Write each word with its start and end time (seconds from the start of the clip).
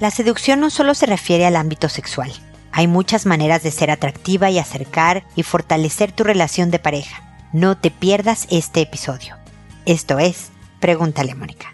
La 0.00 0.10
seducción 0.10 0.60
no 0.60 0.70
solo 0.70 0.94
se 0.94 1.06
refiere 1.06 1.46
al 1.46 1.56
ámbito 1.56 1.88
sexual. 1.88 2.32
Hay 2.72 2.88
muchas 2.88 3.26
maneras 3.26 3.62
de 3.62 3.70
ser 3.70 3.90
atractiva 3.90 4.50
y 4.50 4.58
acercar 4.58 5.24
y 5.36 5.44
fortalecer 5.44 6.10
tu 6.10 6.24
relación 6.24 6.70
de 6.72 6.80
pareja. 6.80 7.22
No 7.52 7.78
te 7.78 7.92
pierdas 7.92 8.48
este 8.50 8.80
episodio. 8.80 9.36
Esto 9.86 10.18
es, 10.18 10.50
pregúntale 10.80 11.36
Mónica. 11.36 11.72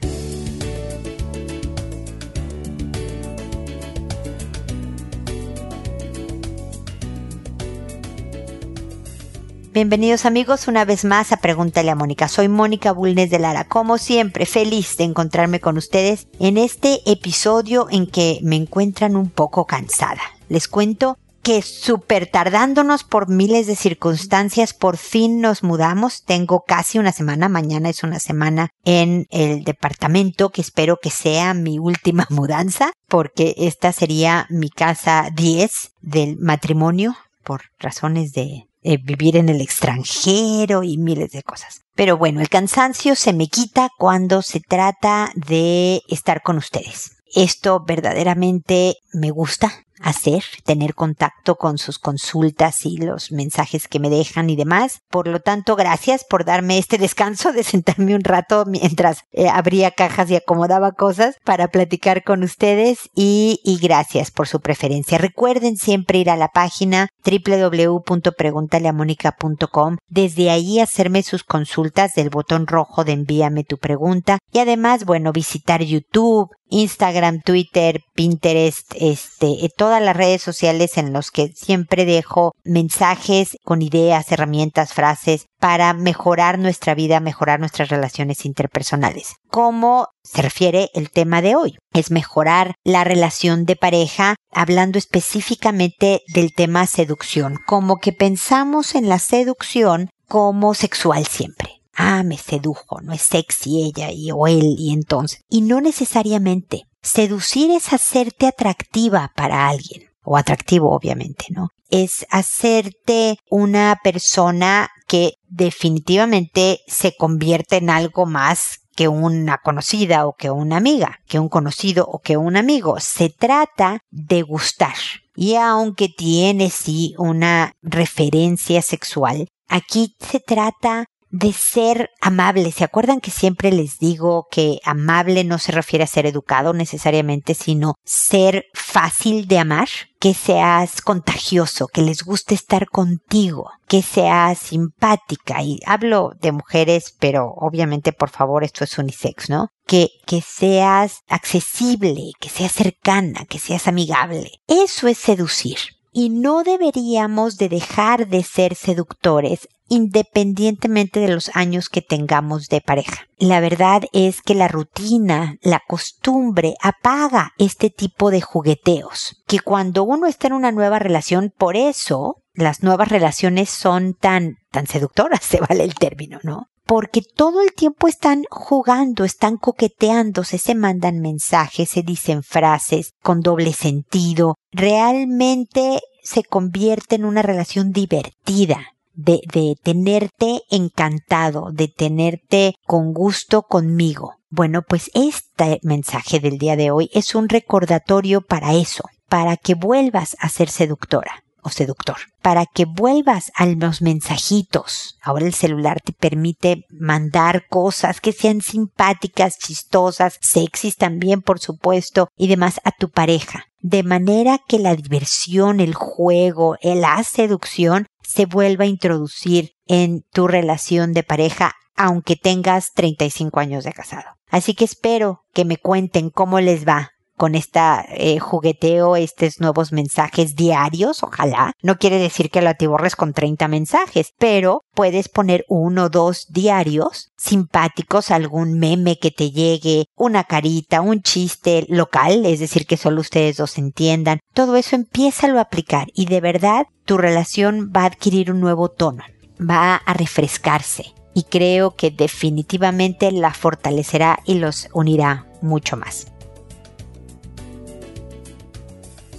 Bienvenidos 9.73 10.27
amigos 10.27 10.67
una 10.67 10.85
vez 10.85 11.05
más 11.05 11.31
a 11.31 11.37
Pregúntale 11.37 11.93
a 11.93 11.95
Mónica. 11.95 12.27
Soy 12.27 12.49
Mónica 12.49 12.91
Bulnes 12.91 13.31
de 13.31 13.39
Lara. 13.39 13.69
Como 13.69 13.99
siempre, 13.99 14.45
feliz 14.45 14.97
de 14.97 15.05
encontrarme 15.05 15.61
con 15.61 15.77
ustedes 15.77 16.27
en 16.41 16.59
este 16.59 16.99
episodio 17.07 17.87
en 17.89 18.09
que 18.09 18.41
me 18.43 18.57
encuentran 18.57 19.15
un 19.15 19.31
poco 19.31 19.67
cansada. 19.67 20.23
Les 20.49 20.67
cuento 20.67 21.19
que 21.45 21.63
súper 21.63 22.27
tardándonos 22.27 23.05
por 23.05 23.29
miles 23.29 23.69
de 23.69 23.77
circunstancias, 23.77 24.75
por 24.75 24.97
fin 24.97 25.41
nos 25.41 25.63
mudamos. 25.63 26.25
Tengo 26.25 26.65
casi 26.67 26.99
una 26.99 27.13
semana, 27.13 27.49
mañana 27.49 27.91
es 27.91 28.03
una 28.03 28.19
semana 28.19 28.71
en 28.85 29.29
el 29.31 29.63
departamento 29.63 30.51
que 30.51 30.63
espero 30.63 30.97
que 31.01 31.11
sea 31.11 31.55
mi 31.55 31.79
última 31.79 32.27
mudanza, 32.31 32.91
porque 33.07 33.55
esta 33.57 33.93
sería 33.93 34.49
mi 34.51 34.69
casa 34.69 35.31
10 35.33 35.93
del 36.01 36.39
matrimonio 36.39 37.17
por 37.45 37.63
razones 37.79 38.33
de 38.33 38.67
eh, 38.83 38.99
vivir 38.99 39.37
en 39.37 39.49
el 39.49 39.61
extranjero 39.61 40.83
y 40.83 40.97
miles 40.97 41.33
de 41.33 41.43
cosas. 41.43 41.83
Pero 41.95 42.17
bueno, 42.17 42.41
el 42.41 42.49
cansancio 42.49 43.15
se 43.15 43.33
me 43.33 43.49
quita 43.49 43.91
cuando 43.99 44.43
se 44.43 44.61
trata 44.61 45.31
de 45.35 46.03
estar 46.09 46.43
con 46.43 46.57
ustedes. 46.57 47.17
Esto 47.35 47.85
verdaderamente 47.87 48.97
me 49.13 49.31
gusta, 49.31 49.85
hacer, 50.01 50.43
tener 50.65 50.95
contacto 50.95 51.57
con 51.57 51.77
sus 51.79 51.99
consultas 51.99 52.87
y 52.87 52.97
los 52.97 53.33
mensajes 53.33 53.89
que 53.89 54.01
me 54.01 54.11
dejan 54.11 54.51
y 54.51 54.57
demás. 54.57 55.01
Por 55.09 55.29
lo 55.29 55.41
tanto, 55.41 55.77
gracias 55.77 56.25
por 56.25 56.45
darme 56.45 56.77
este 56.79 56.99
descanso 56.99 57.53
de 57.53 57.63
sentarme 57.63 58.15
un 58.15 58.25
rato 58.25 58.65
mientras 58.67 59.25
eh, 59.33 59.49
abría 59.49 59.91
cajas 59.91 60.31
y 60.31 60.37
acomodaba 60.37 60.93
cosas 60.93 61.37
para 61.45 61.69
platicar 61.69 62.25
con 62.25 62.43
ustedes 62.43 63.11
y, 63.15 63.61
y 63.65 63.79
gracias 63.79 64.31
por 64.31 64.49
su 64.49 64.61
preferencia. 64.61 65.19
Recuerden 65.19 65.77
siempre 65.77 66.19
ir 66.19 66.31
a 66.31 66.37
la 66.37 66.49
página 66.49 67.09
www.preguntaleamónica.com. 67.25 69.97
Desde 70.09 70.51
ahí 70.51 70.81
hacerme 70.81 71.23
sus 71.23 71.45
consultas 71.45 72.13
del 72.15 72.31
botón 72.31 72.67
rojo 72.67 73.05
de 73.05 73.13
envíame 73.13 73.65
tu 73.65 73.77
pregunta 73.79 74.39
y 74.53 74.59
además, 74.59 75.05
bueno, 75.05 75.33
visitar 75.33 75.83
YouTube, 75.83 76.51
Instagram, 76.71 77.43
Twitter, 77.43 78.01
Pinterest, 78.15 78.93
este, 78.99 79.65
eh, 79.65 79.71
todas 79.91 80.03
las 80.05 80.17
redes 80.17 80.41
sociales 80.41 80.99
en 80.99 81.13
los 81.13 81.33
que 81.33 81.49
siempre 81.49 82.05
dejo 82.05 82.53
mensajes 82.63 83.57
con 83.65 83.83
ideas, 83.83 84.31
herramientas, 84.31 84.95
frases 84.95 85.47
para 85.59 85.95
mejorar 85.95 86.61
nuestra 86.61 86.95
vida, 86.95 87.19
mejorar 87.19 87.59
nuestras 87.59 87.89
relaciones 87.89 88.45
interpersonales. 88.45 89.35
¿Cómo 89.49 90.07
se 90.23 90.43
refiere 90.43 90.91
el 90.95 91.11
tema 91.11 91.43
de 91.43 91.57
hoy? 91.57 91.77
Es 91.93 92.13
mejorar 92.13 92.75
la 92.85 93.03
relación 93.03 93.65
de 93.65 93.75
pareja 93.75 94.37
hablando 94.53 94.97
específicamente 94.97 96.23
del 96.33 96.55
tema 96.55 96.87
seducción, 96.87 97.59
como 97.67 97.97
que 97.97 98.13
pensamos 98.13 98.95
en 98.95 99.09
la 99.09 99.19
seducción 99.19 100.09
como 100.29 100.75
sexual 100.75 101.27
siempre 101.27 101.81
ah, 101.97 102.23
me 102.23 102.39
sedujo, 102.39 103.01
no 103.03 103.13
es 103.13 103.23
sexy 103.23 103.83
ella 103.83 104.11
y 104.11 104.31
o 104.31 104.47
él 104.47 104.77
y 104.79 104.93
entonces. 104.93 105.43
Y 105.51 105.61
no 105.61 105.81
necesariamente. 105.81 106.85
Seducir 107.03 107.71
es 107.71 107.93
hacerte 107.93 108.47
atractiva 108.47 109.33
para 109.35 109.69
alguien, 109.69 110.11
o 110.23 110.37
atractivo 110.37 110.91
obviamente, 110.91 111.47
¿no? 111.51 111.69
Es 111.89 112.27
hacerte 112.31 113.39
una 113.51 113.99
persona 114.05 114.91
que 115.09 115.35
definitivamente 115.49 116.81
se 116.87 117.17
convierte 117.17 117.79
en 117.79 117.91
algo 117.91 118.27
más 118.27 118.81
que 118.95 119.09
una 119.09 119.59
conocida 119.59 120.27
o 120.27 120.35
que 120.35 120.51
una 120.51 120.77
amiga, 120.77 121.21
que 121.27 121.39
un 121.39 121.49
conocido 121.49 122.07
o 122.07 122.21
que 122.21 122.37
un 122.37 122.57
amigo. 122.57 123.01
Se 123.01 123.31
trata 123.31 124.01
de 124.11 124.43
gustar. 124.43 124.95
Y 125.35 125.55
aunque 125.55 126.09
tiene 126.09 126.69
sí 126.71 127.15
una 127.17 127.73
referencia 127.81 128.83
sexual, 128.83 129.49
aquí 129.69 130.17
se 130.21 130.39
trata 130.39 131.07
de 131.31 131.53
ser 131.53 132.11
amable. 132.21 132.73
¿Se 132.73 132.85
acuerdan 132.85 133.21
que 133.21 133.31
siempre 133.31 133.73
les 133.73 133.99
digo 133.99 134.47
que 134.51 134.81
amable 134.85 135.45
no 135.45 135.59
se 135.59 135.73
refiere 135.73 136.05
a 136.05 136.09
ser 136.09 136.27
educado 136.27 136.73
necesariamente, 136.73 137.55
sino 137.55 137.95
ser 138.05 138.67
fácil 138.75 139.47
de 139.47 139.59
amar? 139.59 139.89
Que 140.19 140.35
seas 140.35 141.01
contagioso, 141.01 141.87
que 141.87 142.03
les 142.03 142.25
guste 142.25 142.55
estar 142.55 142.89
contigo, 142.89 143.71
que 143.89 144.03
seas 144.03 144.59
simpática. 144.59 145.63
Y 145.63 145.81
hablo 145.87 146.33
de 146.41 146.53
mujeres, 146.53 147.15
pero 147.19 147.55
obviamente 147.57 148.13
por 148.13 148.29
favor 148.29 148.65
esto 148.65 148.85
es 148.85 148.99
unisex, 148.99 149.49
¿no? 149.49 149.69
Que, 149.87 150.09
que 150.27 150.43
seas 150.43 151.21
accesible, 151.29 152.33
que 152.39 152.51
seas 152.51 152.73
cercana, 152.73 153.47
que 153.47 153.59
seas 153.59 153.89
amigable. 153.89 154.51
Eso 154.67 155.09
es 155.09 155.17
seducir 155.17 155.79
y 156.13 156.29
no 156.31 156.63
deberíamos 156.65 157.57
de 157.57 157.69
dejar 157.69 158.29
de 158.29 158.43
ser 158.43 158.75
seductores 158.75 159.69
independientemente 159.91 161.19
de 161.21 161.29
los 161.29 161.51
años 161.55 161.89
que 161.89 162.01
tengamos 162.01 162.69
de 162.69 162.81
pareja. 162.81 163.27
La 163.37 163.61
verdad 163.61 164.05
es 164.13 164.41
que 164.41 164.55
la 164.55 164.69
rutina, 164.69 165.57
la 165.63 165.83
costumbre 165.87 166.75
apaga 166.81 167.51
este 167.59 167.91
tipo 167.91 168.31
de 168.31 168.41
jugueteos, 168.41 169.43
que 169.47 169.59
cuando 169.59 170.05
uno 170.05 170.27
está 170.27 170.47
en 170.47 170.53
una 170.55 170.71
nueva 170.71 171.01
relación, 171.01 171.53
por 171.55 171.77
eso 171.77 172.37
las 172.55 172.85
nuevas 172.85 173.09
relaciones 173.09 173.69
son 173.69 174.15
tan, 174.15 174.55
tan 174.71 174.87
seductoras, 174.87 175.43
se 175.45 175.61
vale 175.61 175.83
el 175.83 175.95
término, 175.95 176.39
¿no? 176.45 176.69
Porque 176.87 177.23
todo 177.23 177.61
el 177.61 177.73
tiempo 177.73 178.07
están 178.07 178.45
jugando, 178.49 179.25
están 179.25 179.57
coqueteándose, 179.57 180.59
se 180.59 180.75
mandan 180.75 181.21
mensajes, 181.21 181.91
se 181.91 182.03
dicen 182.03 182.43
frases 182.43 183.13
con 183.23 183.41
doble 183.41 183.73
sentido. 183.73 184.55
Realmente 184.73 186.01
se 186.23 186.43
convierte 186.43 187.17
en 187.17 187.25
una 187.25 187.43
relación 187.43 187.93
divertida 187.93 188.95
de, 189.15 189.41
de 189.53 189.77
tenerte 189.83 190.63
encantado, 190.71 191.71
de 191.73 191.89
tenerte 191.89 192.75
con 192.87 193.13
gusto 193.13 193.63
conmigo. 193.63 194.35
Bueno, 194.49 194.83
pues 194.83 195.11
este 195.15 195.79
mensaje 195.83 196.41
del 196.41 196.59
día 196.59 196.77
de 196.77 196.91
hoy 196.91 197.11
es 197.13 197.35
un 197.35 197.49
recordatorio 197.49 198.41
para 198.41 198.75
eso, 198.75 199.05
para 199.29 199.57
que 199.57 199.75
vuelvas 199.75 200.37
a 200.41 200.49
ser 200.49 200.69
seductora 200.69 201.45
o 201.63 201.71
seductor, 201.71 202.17
para 202.43 202.67
que 202.67 202.85
vuelvas 202.85 203.53
a 203.55 203.67
los 203.67 204.03
mensajitos. 204.03 205.19
Ahora 205.23 205.47
el 205.47 205.55
celular 205.55 206.01
te 206.01 206.13
permite 206.13 206.85
mandar 206.91 207.67
cosas 207.69 208.21
que 208.21 208.33
sean 208.33 208.61
simpáticas, 208.61 209.59
chistosas, 209.59 210.39
sexys 210.41 210.97
también, 210.97 211.43
por 211.43 211.61
supuesto, 211.61 212.29
y 212.37 212.49
demás 212.49 212.81
a 212.85 212.93
tu 212.93 213.11
pareja. 213.11 213.65
De 213.81 214.03
manera 214.03 214.59
que 214.67 214.79
la 214.79 214.95
diversión, 214.95 215.81
el 215.81 215.95
juego, 215.95 216.77
la 216.83 217.23
seducción 217.25 218.07
se 218.31 218.47
vuelva 218.47 218.85
a 218.85 218.89
introducir 218.89 219.73
en 219.87 220.23
tu 220.33 220.47
relación 220.47 221.13
de 221.13 221.23
pareja 221.23 221.75
aunque 221.97 222.35
tengas 222.35 222.93
35 222.95 223.61
años 223.61 223.85
de 223.85 223.93
casado. 223.93 224.25
Así 224.49 224.73
que 224.73 224.87
espero 224.87 225.43
que 225.53 225.67
me 225.67 225.77
cuenten 225.77 226.31
cómo 226.31 226.59
les 226.59 226.89
va 226.89 227.11
con 227.41 227.55
esta 227.55 228.05
eh, 228.11 228.39
jugueteo, 228.39 229.17
estos 229.17 229.61
nuevos 229.61 229.93
mensajes 229.93 230.57
diarios, 230.57 231.23
ojalá. 231.23 231.73
No 231.83 231.97
quiere 231.97 232.19
decir 232.19 232.51
que 232.51 232.61
lo 232.61 232.69
atiborres 232.69 233.17
con 233.17 233.33
30 233.33 233.67
mensajes, 233.67 234.35
pero 234.39 234.83
puedes 234.95 235.31
poner 235.31 235.65
uno 235.67 236.05
o 236.05 236.09
dos 236.11 236.49
diarios 236.51 237.31
simpáticos, 237.39 238.31
algún 238.31 238.79
meme 238.79 239.19
que 239.19 239.31
te 239.31 239.53
llegue, 239.53 240.05
una 240.17 240.45
carita, 240.45 241.01
un 241.01 241.23
chiste 241.23 241.87
local, 241.89 242.45
es 242.45 242.61
decir, 242.61 242.85
que 242.87 242.99
solo 242.99 243.23
ustedes 243.23 243.57
dos 243.57 243.79
entiendan. 243.79 244.41
Todo 244.53 244.77
eso 244.77 244.95
empieza 244.95 245.47
a 245.47 245.63
aplicar 245.63 246.09
y 246.13 246.27
de 246.27 246.43
verdad 246.43 246.89
tu 247.07 247.17
relación 247.17 247.91
va 247.97 248.03
a 248.03 248.09
adquirir 248.09 248.53
un 248.53 248.61
nuevo 248.61 248.91
tono, 248.91 249.25
va 249.59 249.95
a 249.95 250.13
refrescarse 250.13 251.15
y 251.33 251.45
creo 251.45 251.97
que 251.97 252.11
definitivamente 252.11 253.33
la 253.33 253.55
fortalecerá 253.55 254.41
y 254.45 254.57
los 254.57 254.91
unirá 254.93 255.47
mucho 255.63 255.97
más. 255.97 256.27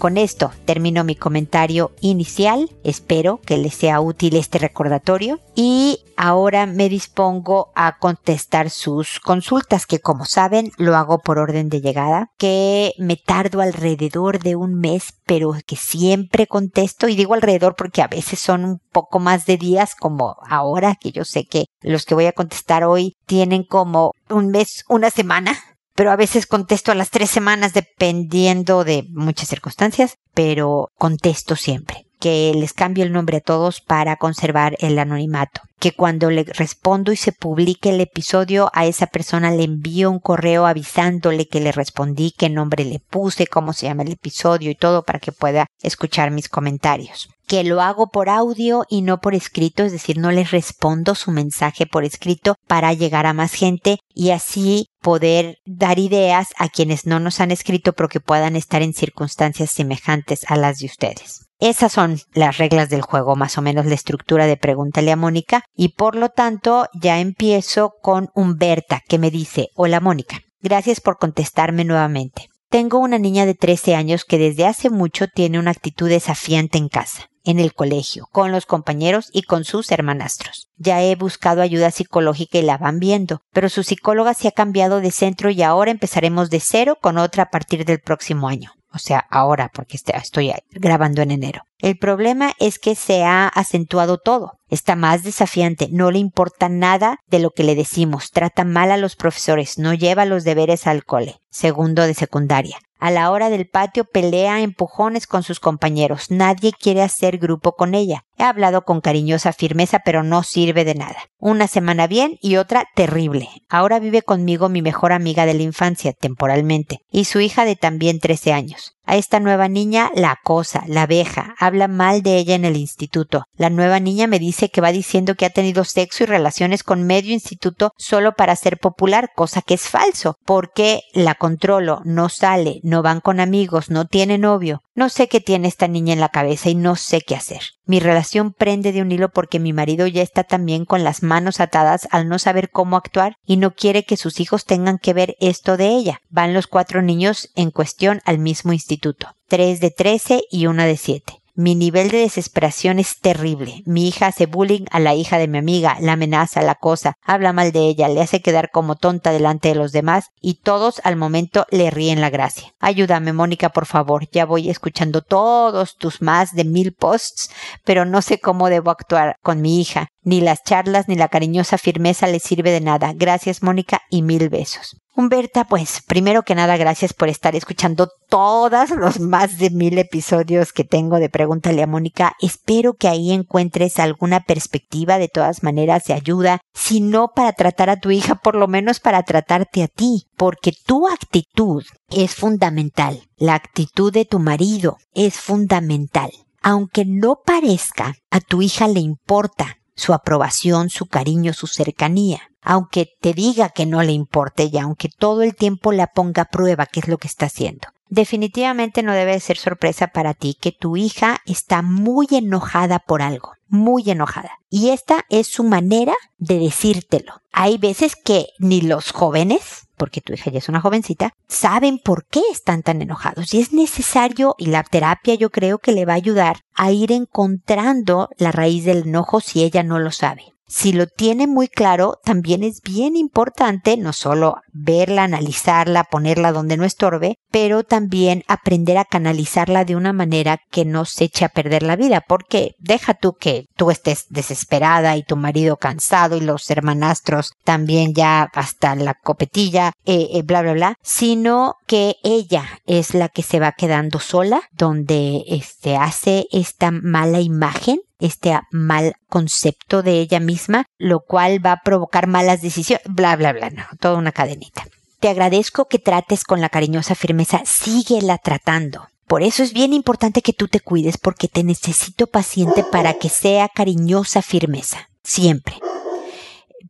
Con 0.01 0.17
esto. 0.17 0.51
Termino 0.65 1.03
mi 1.03 1.15
comentario 1.15 1.91
inicial. 2.01 2.71
Espero 2.83 3.39
que 3.45 3.57
les 3.57 3.75
sea 3.75 4.01
útil 4.01 4.35
este 4.35 4.57
recordatorio. 4.57 5.39
Y 5.53 5.99
ahora 6.17 6.65
me 6.65 6.89
dispongo 6.89 7.71
a 7.75 7.99
contestar 7.99 8.71
sus 8.71 9.19
consultas 9.19 9.85
que 9.85 9.99
como 9.99 10.25
saben 10.25 10.71
lo 10.77 10.95
hago 10.95 11.19
por 11.19 11.37
orden 11.37 11.69
de 11.69 11.81
llegada, 11.81 12.31
que 12.39 12.93
me 12.97 13.15
tardo 13.15 13.61
alrededor 13.61 14.39
de 14.39 14.55
un 14.55 14.73
mes 14.73 15.13
pero 15.27 15.53
que 15.67 15.75
siempre 15.75 16.47
contesto. 16.47 17.07
Y 17.07 17.15
digo 17.15 17.35
alrededor 17.35 17.75
porque 17.75 18.01
a 18.01 18.07
veces 18.07 18.39
son 18.39 18.65
un 18.65 18.81
poco 18.91 19.19
más 19.19 19.45
de 19.45 19.57
días 19.57 19.93
como 19.93 20.37
ahora 20.49 20.95
que 20.99 21.11
yo 21.11 21.25
sé 21.25 21.45
que 21.45 21.65
los 21.81 22.05
que 22.05 22.15
voy 22.15 22.25
a 22.25 22.33
contestar 22.33 22.85
hoy 22.85 23.17
tienen 23.27 23.63
como 23.63 24.13
un 24.31 24.47
mes, 24.47 24.83
una 24.89 25.11
semana 25.11 25.59
pero 26.01 26.09
a 26.09 26.15
veces 26.15 26.47
contesto 26.47 26.91
a 26.91 26.95
las 26.95 27.11
tres 27.11 27.29
semanas 27.29 27.73
dependiendo 27.73 28.83
de 28.83 29.05
muchas 29.11 29.49
circunstancias, 29.49 30.15
pero 30.33 30.89
contesto 30.97 31.55
siempre 31.55 32.07
que 32.19 32.51
les 32.55 32.73
cambio 32.73 33.03
el 33.03 33.11
nombre 33.11 33.37
a 33.37 33.41
todos 33.41 33.81
para 33.81 34.15
conservar 34.15 34.77
el 34.79 34.97
anonimato. 34.97 35.61
Que 35.79 35.91
cuando 35.91 36.31
le 36.31 36.43
respondo 36.43 37.11
y 37.11 37.17
se 37.17 37.31
publique 37.31 37.89
el 37.89 38.01
episodio, 38.01 38.71
a 38.73 38.85
esa 38.87 39.07
persona 39.07 39.51
le 39.51 39.63
envío 39.63 40.09
un 40.09 40.19
correo 40.19 40.65
avisándole 40.65 41.47
que 41.47 41.59
le 41.59 41.71
respondí, 41.71 42.33
qué 42.35 42.49
nombre 42.49 42.83
le 42.83 42.99
puse, 42.99 43.45
cómo 43.45 43.73
se 43.73 43.87
llama 43.87 44.01
el 44.01 44.11
episodio 44.11 44.71
y 44.71 44.75
todo 44.75 45.03
para 45.03 45.19
que 45.19 45.31
pueda 45.31 45.67
escuchar 45.81 46.31
mis 46.31 46.49
comentarios. 46.49 47.29
Que 47.51 47.65
lo 47.65 47.81
hago 47.81 48.07
por 48.07 48.29
audio 48.29 48.85
y 48.87 49.01
no 49.01 49.19
por 49.19 49.35
escrito, 49.35 49.83
es 49.83 49.91
decir, 49.91 50.17
no 50.17 50.31
les 50.31 50.51
respondo 50.51 51.15
su 51.15 51.31
mensaje 51.31 51.85
por 51.85 52.05
escrito 52.05 52.55
para 52.65 52.93
llegar 52.93 53.25
a 53.25 53.33
más 53.33 53.51
gente 53.51 53.97
y 54.13 54.31
así 54.31 54.87
poder 55.01 55.57
dar 55.65 55.99
ideas 55.99 56.53
a 56.57 56.69
quienes 56.69 57.05
no 57.05 57.19
nos 57.19 57.41
han 57.41 57.51
escrito 57.51 57.91
pero 57.91 58.07
que 58.07 58.21
puedan 58.21 58.55
estar 58.55 58.81
en 58.81 58.93
circunstancias 58.93 59.69
semejantes 59.69 60.45
a 60.47 60.55
las 60.55 60.77
de 60.77 60.85
ustedes. 60.85 61.49
Esas 61.59 61.91
son 61.91 62.21
las 62.33 62.57
reglas 62.57 62.87
del 62.87 63.01
juego, 63.01 63.35
más 63.35 63.57
o 63.57 63.61
menos 63.61 63.85
la 63.85 63.95
estructura 63.95 64.45
de 64.47 64.55
Pregúntale 64.55 65.11
a 65.11 65.17
Mónica, 65.17 65.65
y 65.75 65.89
por 65.89 66.15
lo 66.15 66.29
tanto 66.29 66.87
ya 66.93 67.19
empiezo 67.19 67.95
con 68.01 68.29
Humberta, 68.33 69.01
que 69.09 69.17
me 69.17 69.29
dice, 69.29 69.67
Hola 69.75 69.99
Mónica, 69.99 70.39
gracias 70.61 71.01
por 71.01 71.17
contestarme 71.17 71.83
nuevamente. 71.83 72.47
Tengo 72.71 72.99
una 72.99 73.19
niña 73.19 73.45
de 73.45 73.53
13 73.53 73.95
años 73.95 74.23
que 74.23 74.37
desde 74.37 74.65
hace 74.65 74.89
mucho 74.89 75.27
tiene 75.27 75.59
una 75.59 75.71
actitud 75.71 76.07
desafiante 76.07 76.77
en 76.77 76.87
casa, 76.87 77.29
en 77.43 77.59
el 77.59 77.73
colegio, 77.73 78.29
con 78.31 78.53
los 78.53 78.65
compañeros 78.65 79.29
y 79.33 79.41
con 79.41 79.65
sus 79.65 79.91
hermanastros. 79.91 80.69
Ya 80.77 81.03
he 81.03 81.17
buscado 81.17 81.61
ayuda 81.61 81.91
psicológica 81.91 82.59
y 82.59 82.61
la 82.61 82.77
van 82.77 82.99
viendo, 82.99 83.41
pero 83.51 83.67
su 83.67 83.83
psicóloga 83.83 84.33
se 84.33 84.47
ha 84.47 84.51
cambiado 84.51 85.01
de 85.01 85.11
centro 85.11 85.49
y 85.49 85.61
ahora 85.63 85.91
empezaremos 85.91 86.49
de 86.49 86.61
cero 86.61 86.97
con 87.01 87.17
otra 87.17 87.43
a 87.43 87.49
partir 87.49 87.83
del 87.83 87.99
próximo 87.99 88.47
año 88.47 88.71
o 88.93 88.99
sea, 88.99 89.25
ahora 89.29 89.69
porque 89.73 89.97
este, 89.97 90.15
estoy 90.15 90.51
grabando 90.71 91.21
en 91.21 91.31
enero. 91.31 91.63
El 91.79 91.97
problema 91.97 92.53
es 92.59 92.77
que 92.77 92.95
se 92.95 93.23
ha 93.23 93.47
acentuado 93.47 94.17
todo. 94.17 94.59
Está 94.69 94.95
más 94.95 95.23
desafiante, 95.23 95.89
no 95.91 96.11
le 96.11 96.19
importa 96.19 96.69
nada 96.69 97.17
de 97.27 97.39
lo 97.39 97.51
que 97.51 97.63
le 97.63 97.75
decimos, 97.75 98.31
trata 98.31 98.63
mal 98.63 98.91
a 98.91 98.97
los 98.97 99.15
profesores, 99.15 99.77
no 99.77 99.93
lleva 99.93 100.25
los 100.25 100.43
deberes 100.43 100.87
al 100.87 101.03
cole, 101.03 101.41
segundo 101.49 102.03
de 102.03 102.13
secundaria. 102.13 102.77
A 103.01 103.09
la 103.09 103.31
hora 103.31 103.49
del 103.49 103.67
patio 103.67 104.05
pelea 104.05 104.61
empujones 104.61 105.25
con 105.25 105.41
sus 105.41 105.59
compañeros. 105.59 106.29
Nadie 106.29 106.71
quiere 106.71 107.01
hacer 107.01 107.39
grupo 107.39 107.71
con 107.71 107.95
ella. 107.95 108.25
He 108.41 108.43
hablado 108.43 108.85
con 108.85 109.01
cariñosa 109.01 109.53
firmeza, 109.53 109.99
pero 110.03 110.23
no 110.23 110.41
sirve 110.41 110.83
de 110.83 110.95
nada. 110.95 111.17
Una 111.37 111.67
semana 111.67 112.07
bien 112.07 112.39
y 112.41 112.55
otra 112.55 112.85
terrible. 112.95 113.47
Ahora 113.69 113.99
vive 113.99 114.23
conmigo 114.23 114.67
mi 114.67 114.81
mejor 114.81 115.11
amiga 115.13 115.45
de 115.45 115.53
la 115.53 115.61
infancia, 115.61 116.11
temporalmente, 116.11 117.01
y 117.11 117.25
su 117.25 117.39
hija 117.39 117.65
de 117.65 117.75
también 117.75 118.19
13 118.19 118.51
años. 118.51 118.95
A 119.05 119.17
esta 119.17 119.39
nueva 119.39 119.67
niña 119.67 120.09
la 120.15 120.31
acosa, 120.31 120.83
la 120.87 121.03
abeja, 121.03 121.53
habla 121.59 121.87
mal 121.87 122.21
de 122.21 122.37
ella 122.37 122.55
en 122.55 122.65
el 122.65 122.77
instituto. 122.77 123.43
La 123.57 123.69
nueva 123.69 123.99
niña 123.99 124.25
me 124.25 124.39
dice 124.39 124.69
que 124.69 124.81
va 124.81 124.91
diciendo 124.91 125.35
que 125.35 125.45
ha 125.45 125.49
tenido 125.49 125.83
sexo 125.83 126.23
y 126.23 126.27
relaciones 126.27 126.83
con 126.83 127.03
medio 127.03 127.33
instituto 127.33 127.91
solo 127.97 128.33
para 128.33 128.55
ser 128.55 128.77
popular, 128.77 129.29
cosa 129.35 129.61
que 129.61 129.73
es 129.73 129.89
falso, 129.89 130.37
porque 130.45 131.01
la 131.13 131.35
controlo, 131.35 132.01
no 132.05 132.29
sale, 132.29 132.79
no 132.83 133.01
van 133.01 133.21
con 133.21 133.39
amigos, 133.39 133.89
no 133.89 134.05
tiene 134.05 134.37
novio. 134.37 134.81
No 135.01 135.09
sé 135.09 135.27
qué 135.27 135.41
tiene 135.41 135.67
esta 135.67 135.87
niña 135.87 136.13
en 136.13 136.19
la 136.19 136.29
cabeza 136.29 136.69
y 136.69 136.75
no 136.75 136.95
sé 136.95 137.21
qué 137.21 137.35
hacer. 137.35 137.61
Mi 137.87 137.99
relación 137.99 138.53
prende 138.53 138.91
de 138.91 139.01
un 139.01 139.11
hilo 139.11 139.29
porque 139.29 139.57
mi 139.57 139.73
marido 139.73 140.05
ya 140.05 140.21
está 140.21 140.43
también 140.43 140.85
con 140.85 141.03
las 141.03 141.23
manos 141.23 141.59
atadas 141.59 142.07
al 142.11 142.29
no 142.29 142.37
saber 142.37 142.69
cómo 142.69 142.97
actuar 142.97 143.33
y 143.43 143.57
no 143.57 143.73
quiere 143.73 144.05
que 144.05 144.15
sus 144.15 144.39
hijos 144.39 144.65
tengan 144.65 144.99
que 144.99 145.13
ver 145.13 145.37
esto 145.39 145.75
de 145.75 145.87
ella. 145.87 146.21
Van 146.29 146.53
los 146.53 146.67
cuatro 146.67 147.01
niños 147.01 147.49
en 147.55 147.71
cuestión 147.71 148.21
al 148.25 148.37
mismo 148.37 148.73
instituto, 148.73 149.29
tres 149.47 149.79
de 149.79 149.89
trece 149.89 150.43
y 150.51 150.67
una 150.67 150.85
de 150.85 150.97
siete. 150.97 151.40
Mi 151.53 151.75
nivel 151.75 152.09
de 152.09 152.19
desesperación 152.19 152.97
es 152.97 153.19
terrible. 153.19 153.83
Mi 153.85 154.07
hija 154.07 154.27
hace 154.27 154.45
bullying 154.45 154.85
a 154.89 154.99
la 154.99 155.15
hija 155.15 155.37
de 155.37 155.47
mi 155.47 155.57
amiga, 155.57 155.97
la 155.99 156.13
amenaza, 156.13 156.61
la 156.61 156.75
cosa, 156.75 157.15
habla 157.23 157.51
mal 157.51 157.73
de 157.73 157.81
ella, 157.87 158.07
le 158.07 158.21
hace 158.21 158.41
quedar 158.41 158.71
como 158.71 158.95
tonta 158.95 159.31
delante 159.31 159.69
de 159.69 159.75
los 159.75 159.91
demás 159.91 160.27
y 160.39 160.61
todos 160.61 161.01
al 161.03 161.17
momento 161.17 161.65
le 161.69 161.89
ríen 161.89 162.21
la 162.21 162.29
gracia. 162.29 162.73
Ayúdame, 162.79 163.33
Mónica, 163.33 163.69
por 163.69 163.85
favor. 163.85 164.29
Ya 164.31 164.45
voy 164.45 164.69
escuchando 164.69 165.21
todos 165.21 165.97
tus 165.97 166.21
más 166.21 166.53
de 166.53 166.63
mil 166.63 166.93
posts, 166.93 167.49
pero 167.83 168.05
no 168.05 168.21
sé 168.21 168.39
cómo 168.39 168.69
debo 168.69 168.91
actuar 168.91 169.35
con 169.41 169.61
mi 169.61 169.81
hija. 169.81 170.07
Ni 170.23 170.39
las 170.39 170.63
charlas 170.63 171.07
ni 171.07 171.15
la 171.15 171.27
cariñosa 171.27 171.77
firmeza 171.77 172.27
le 172.27 172.39
sirve 172.39 172.71
de 172.71 172.81
nada. 172.81 173.11
Gracias, 173.15 173.61
Mónica, 173.61 174.01
y 174.09 174.21
mil 174.21 174.49
besos. 174.49 175.00
Humberta, 175.13 175.65
pues 175.65 176.01
primero 176.07 176.43
que 176.43 176.55
nada, 176.55 176.77
gracias 176.77 177.13
por 177.13 177.27
estar 177.27 177.53
escuchando 177.53 178.07
todos 178.29 178.91
los 178.91 179.19
más 179.19 179.57
de 179.57 179.69
mil 179.69 179.97
episodios 179.97 180.71
que 180.71 180.85
tengo 180.85 181.19
de 181.19 181.27
Pregúntale 181.27 181.83
a 181.83 181.87
Mónica. 181.87 182.33
Espero 182.39 182.93
que 182.93 183.09
ahí 183.09 183.31
encuentres 183.31 183.99
alguna 183.99 184.39
perspectiva, 184.39 185.17
de 185.17 185.27
todas 185.27 185.63
maneras, 185.63 186.05
de 186.05 186.13
ayuda, 186.13 186.61
si 186.73 187.01
no 187.01 187.31
para 187.35 187.51
tratar 187.51 187.89
a 187.89 187.99
tu 187.99 188.09
hija, 188.09 188.35
por 188.35 188.55
lo 188.55 188.69
menos 188.69 189.01
para 189.01 189.23
tratarte 189.23 189.83
a 189.83 189.89
ti, 189.89 190.27
porque 190.37 190.71
tu 190.85 191.09
actitud 191.09 191.83
es 192.09 192.33
fundamental. 192.33 193.21
La 193.35 193.55
actitud 193.55 194.13
de 194.13 194.23
tu 194.23 194.39
marido 194.39 194.97
es 195.13 195.35
fundamental. 195.35 196.31
Aunque 196.61 197.03
no 197.05 197.41
parezca, 197.45 198.15
a 198.29 198.39
tu 198.39 198.61
hija 198.61 198.87
le 198.87 199.01
importa 199.01 199.79
su 199.93 200.13
aprobación, 200.13 200.89
su 200.89 201.07
cariño, 201.07 201.51
su 201.51 201.67
cercanía 201.67 202.50
aunque 202.61 203.07
te 203.19 203.33
diga 203.33 203.69
que 203.69 203.85
no 203.85 204.03
le 204.03 204.11
importe 204.11 204.69
y 204.71 204.77
aunque 204.77 205.09
todo 205.09 205.41
el 205.41 205.55
tiempo 205.55 205.91
la 205.91 206.07
ponga 206.07 206.43
a 206.43 206.49
prueba 206.49 206.85
qué 206.85 207.01
es 207.01 207.07
lo 207.07 207.17
que 207.17 207.27
está 207.27 207.47
haciendo. 207.47 207.87
Definitivamente 208.11 209.03
no 209.03 209.13
debe 209.13 209.39
ser 209.39 209.57
sorpresa 209.57 210.07
para 210.07 210.33
ti 210.33 210.57
que 210.59 210.73
tu 210.73 210.97
hija 210.97 211.37
está 211.45 211.81
muy 211.81 212.27
enojada 212.29 212.99
por 212.99 213.21
algo, 213.21 213.53
muy 213.69 214.03
enojada. 214.09 214.51
Y 214.69 214.89
esta 214.89 215.23
es 215.29 215.47
su 215.47 215.63
manera 215.63 216.13
de 216.37 216.59
decírtelo. 216.59 217.35
Hay 217.53 217.77
veces 217.77 218.17
que 218.21 218.47
ni 218.59 218.81
los 218.81 219.13
jóvenes, 219.13 219.87
porque 219.95 220.19
tu 220.19 220.33
hija 220.33 220.51
ya 220.51 220.57
es 220.57 220.67
una 220.67 220.81
jovencita, 220.81 221.31
saben 221.47 221.99
por 221.99 222.25
qué 222.25 222.41
están 222.51 222.83
tan 222.83 223.01
enojados. 223.01 223.53
Y 223.53 223.61
es 223.61 223.71
necesario, 223.71 224.55
y 224.57 224.65
la 224.65 224.83
terapia 224.83 225.35
yo 225.35 225.49
creo 225.49 225.77
que 225.77 225.93
le 225.93 226.03
va 226.03 226.11
a 226.11 226.17
ayudar 226.17 226.57
a 226.75 226.91
ir 226.91 227.13
encontrando 227.13 228.27
la 228.37 228.51
raíz 228.51 228.83
del 228.83 229.03
enojo 229.03 229.39
si 229.39 229.63
ella 229.63 229.83
no 229.83 229.99
lo 229.99 230.11
sabe. 230.11 230.51
Si 230.73 230.93
lo 230.93 231.05
tiene 231.05 231.47
muy 231.47 231.67
claro, 231.67 232.17
también 232.23 232.63
es 232.63 232.79
bien 232.81 233.17
importante 233.17 233.97
no 233.97 234.13
solo 234.13 234.55
verla, 234.71 235.25
analizarla, 235.25 236.05
ponerla 236.05 236.53
donde 236.53 236.77
no 236.77 236.85
estorbe, 236.85 237.35
pero 237.51 237.83
también 237.83 238.45
aprender 238.47 238.97
a 238.97 239.03
canalizarla 239.03 239.83
de 239.83 239.97
una 239.97 240.13
manera 240.13 240.59
que 240.71 240.85
no 240.85 241.03
se 241.03 241.25
eche 241.25 241.43
a 241.43 241.49
perder 241.49 241.83
la 241.83 241.97
vida, 241.97 242.23
porque 242.25 242.75
deja 242.79 243.13
tú 243.13 243.33
que 243.33 243.65
tú 243.75 243.91
estés 243.91 244.27
desesperada 244.29 245.17
y 245.17 245.23
tu 245.23 245.35
marido 245.35 245.75
cansado 245.75 246.37
y 246.37 246.39
los 246.39 246.69
hermanastros 246.71 247.51
también 247.65 248.13
ya 248.13 248.43
hasta 248.53 248.95
la 248.95 249.13
copetilla, 249.13 249.91
eh, 250.05 250.29
eh, 250.31 250.41
bla, 250.41 250.61
bla, 250.61 250.71
bla, 250.71 250.95
sino 251.03 251.73
que 251.85 252.15
ella 252.23 252.63
es 252.85 253.13
la 253.13 253.27
que 253.27 253.43
se 253.43 253.59
va 253.59 253.73
quedando 253.73 254.21
sola, 254.21 254.61
donde 254.71 255.43
este, 255.47 255.97
hace 255.97 256.45
esta 256.53 256.91
mala 256.91 257.41
imagen 257.41 257.99
este 258.21 258.57
mal 258.71 259.15
concepto 259.27 260.03
de 260.03 260.19
ella 260.19 260.39
misma, 260.39 260.85
lo 260.97 261.21
cual 261.21 261.63
va 261.65 261.73
a 261.73 261.81
provocar 261.83 262.27
malas 262.27 262.61
decisiones, 262.61 263.03
bla, 263.09 263.35
bla, 263.35 263.51
bla, 263.51 263.69
no, 263.69 263.83
toda 263.99 264.15
una 264.17 264.31
cadenita. 264.31 264.85
Te 265.19 265.29
agradezco 265.29 265.85
que 265.85 265.99
trates 265.99 266.43
con 266.43 266.61
la 266.61 266.69
cariñosa 266.69 267.13
firmeza, 267.15 267.61
síguela 267.65 268.37
tratando. 268.37 269.07
Por 269.27 269.43
eso 269.43 269.63
es 269.63 269.71
bien 269.71 269.93
importante 269.93 270.41
que 270.41 270.51
tú 270.51 270.67
te 270.67 270.79
cuides 270.79 271.17
porque 271.17 271.47
te 271.47 271.63
necesito 271.63 272.27
paciente 272.27 272.83
para 272.83 273.13
que 273.13 273.29
sea 273.29 273.69
cariñosa 273.69 274.41
firmeza, 274.41 275.09
siempre. 275.23 275.75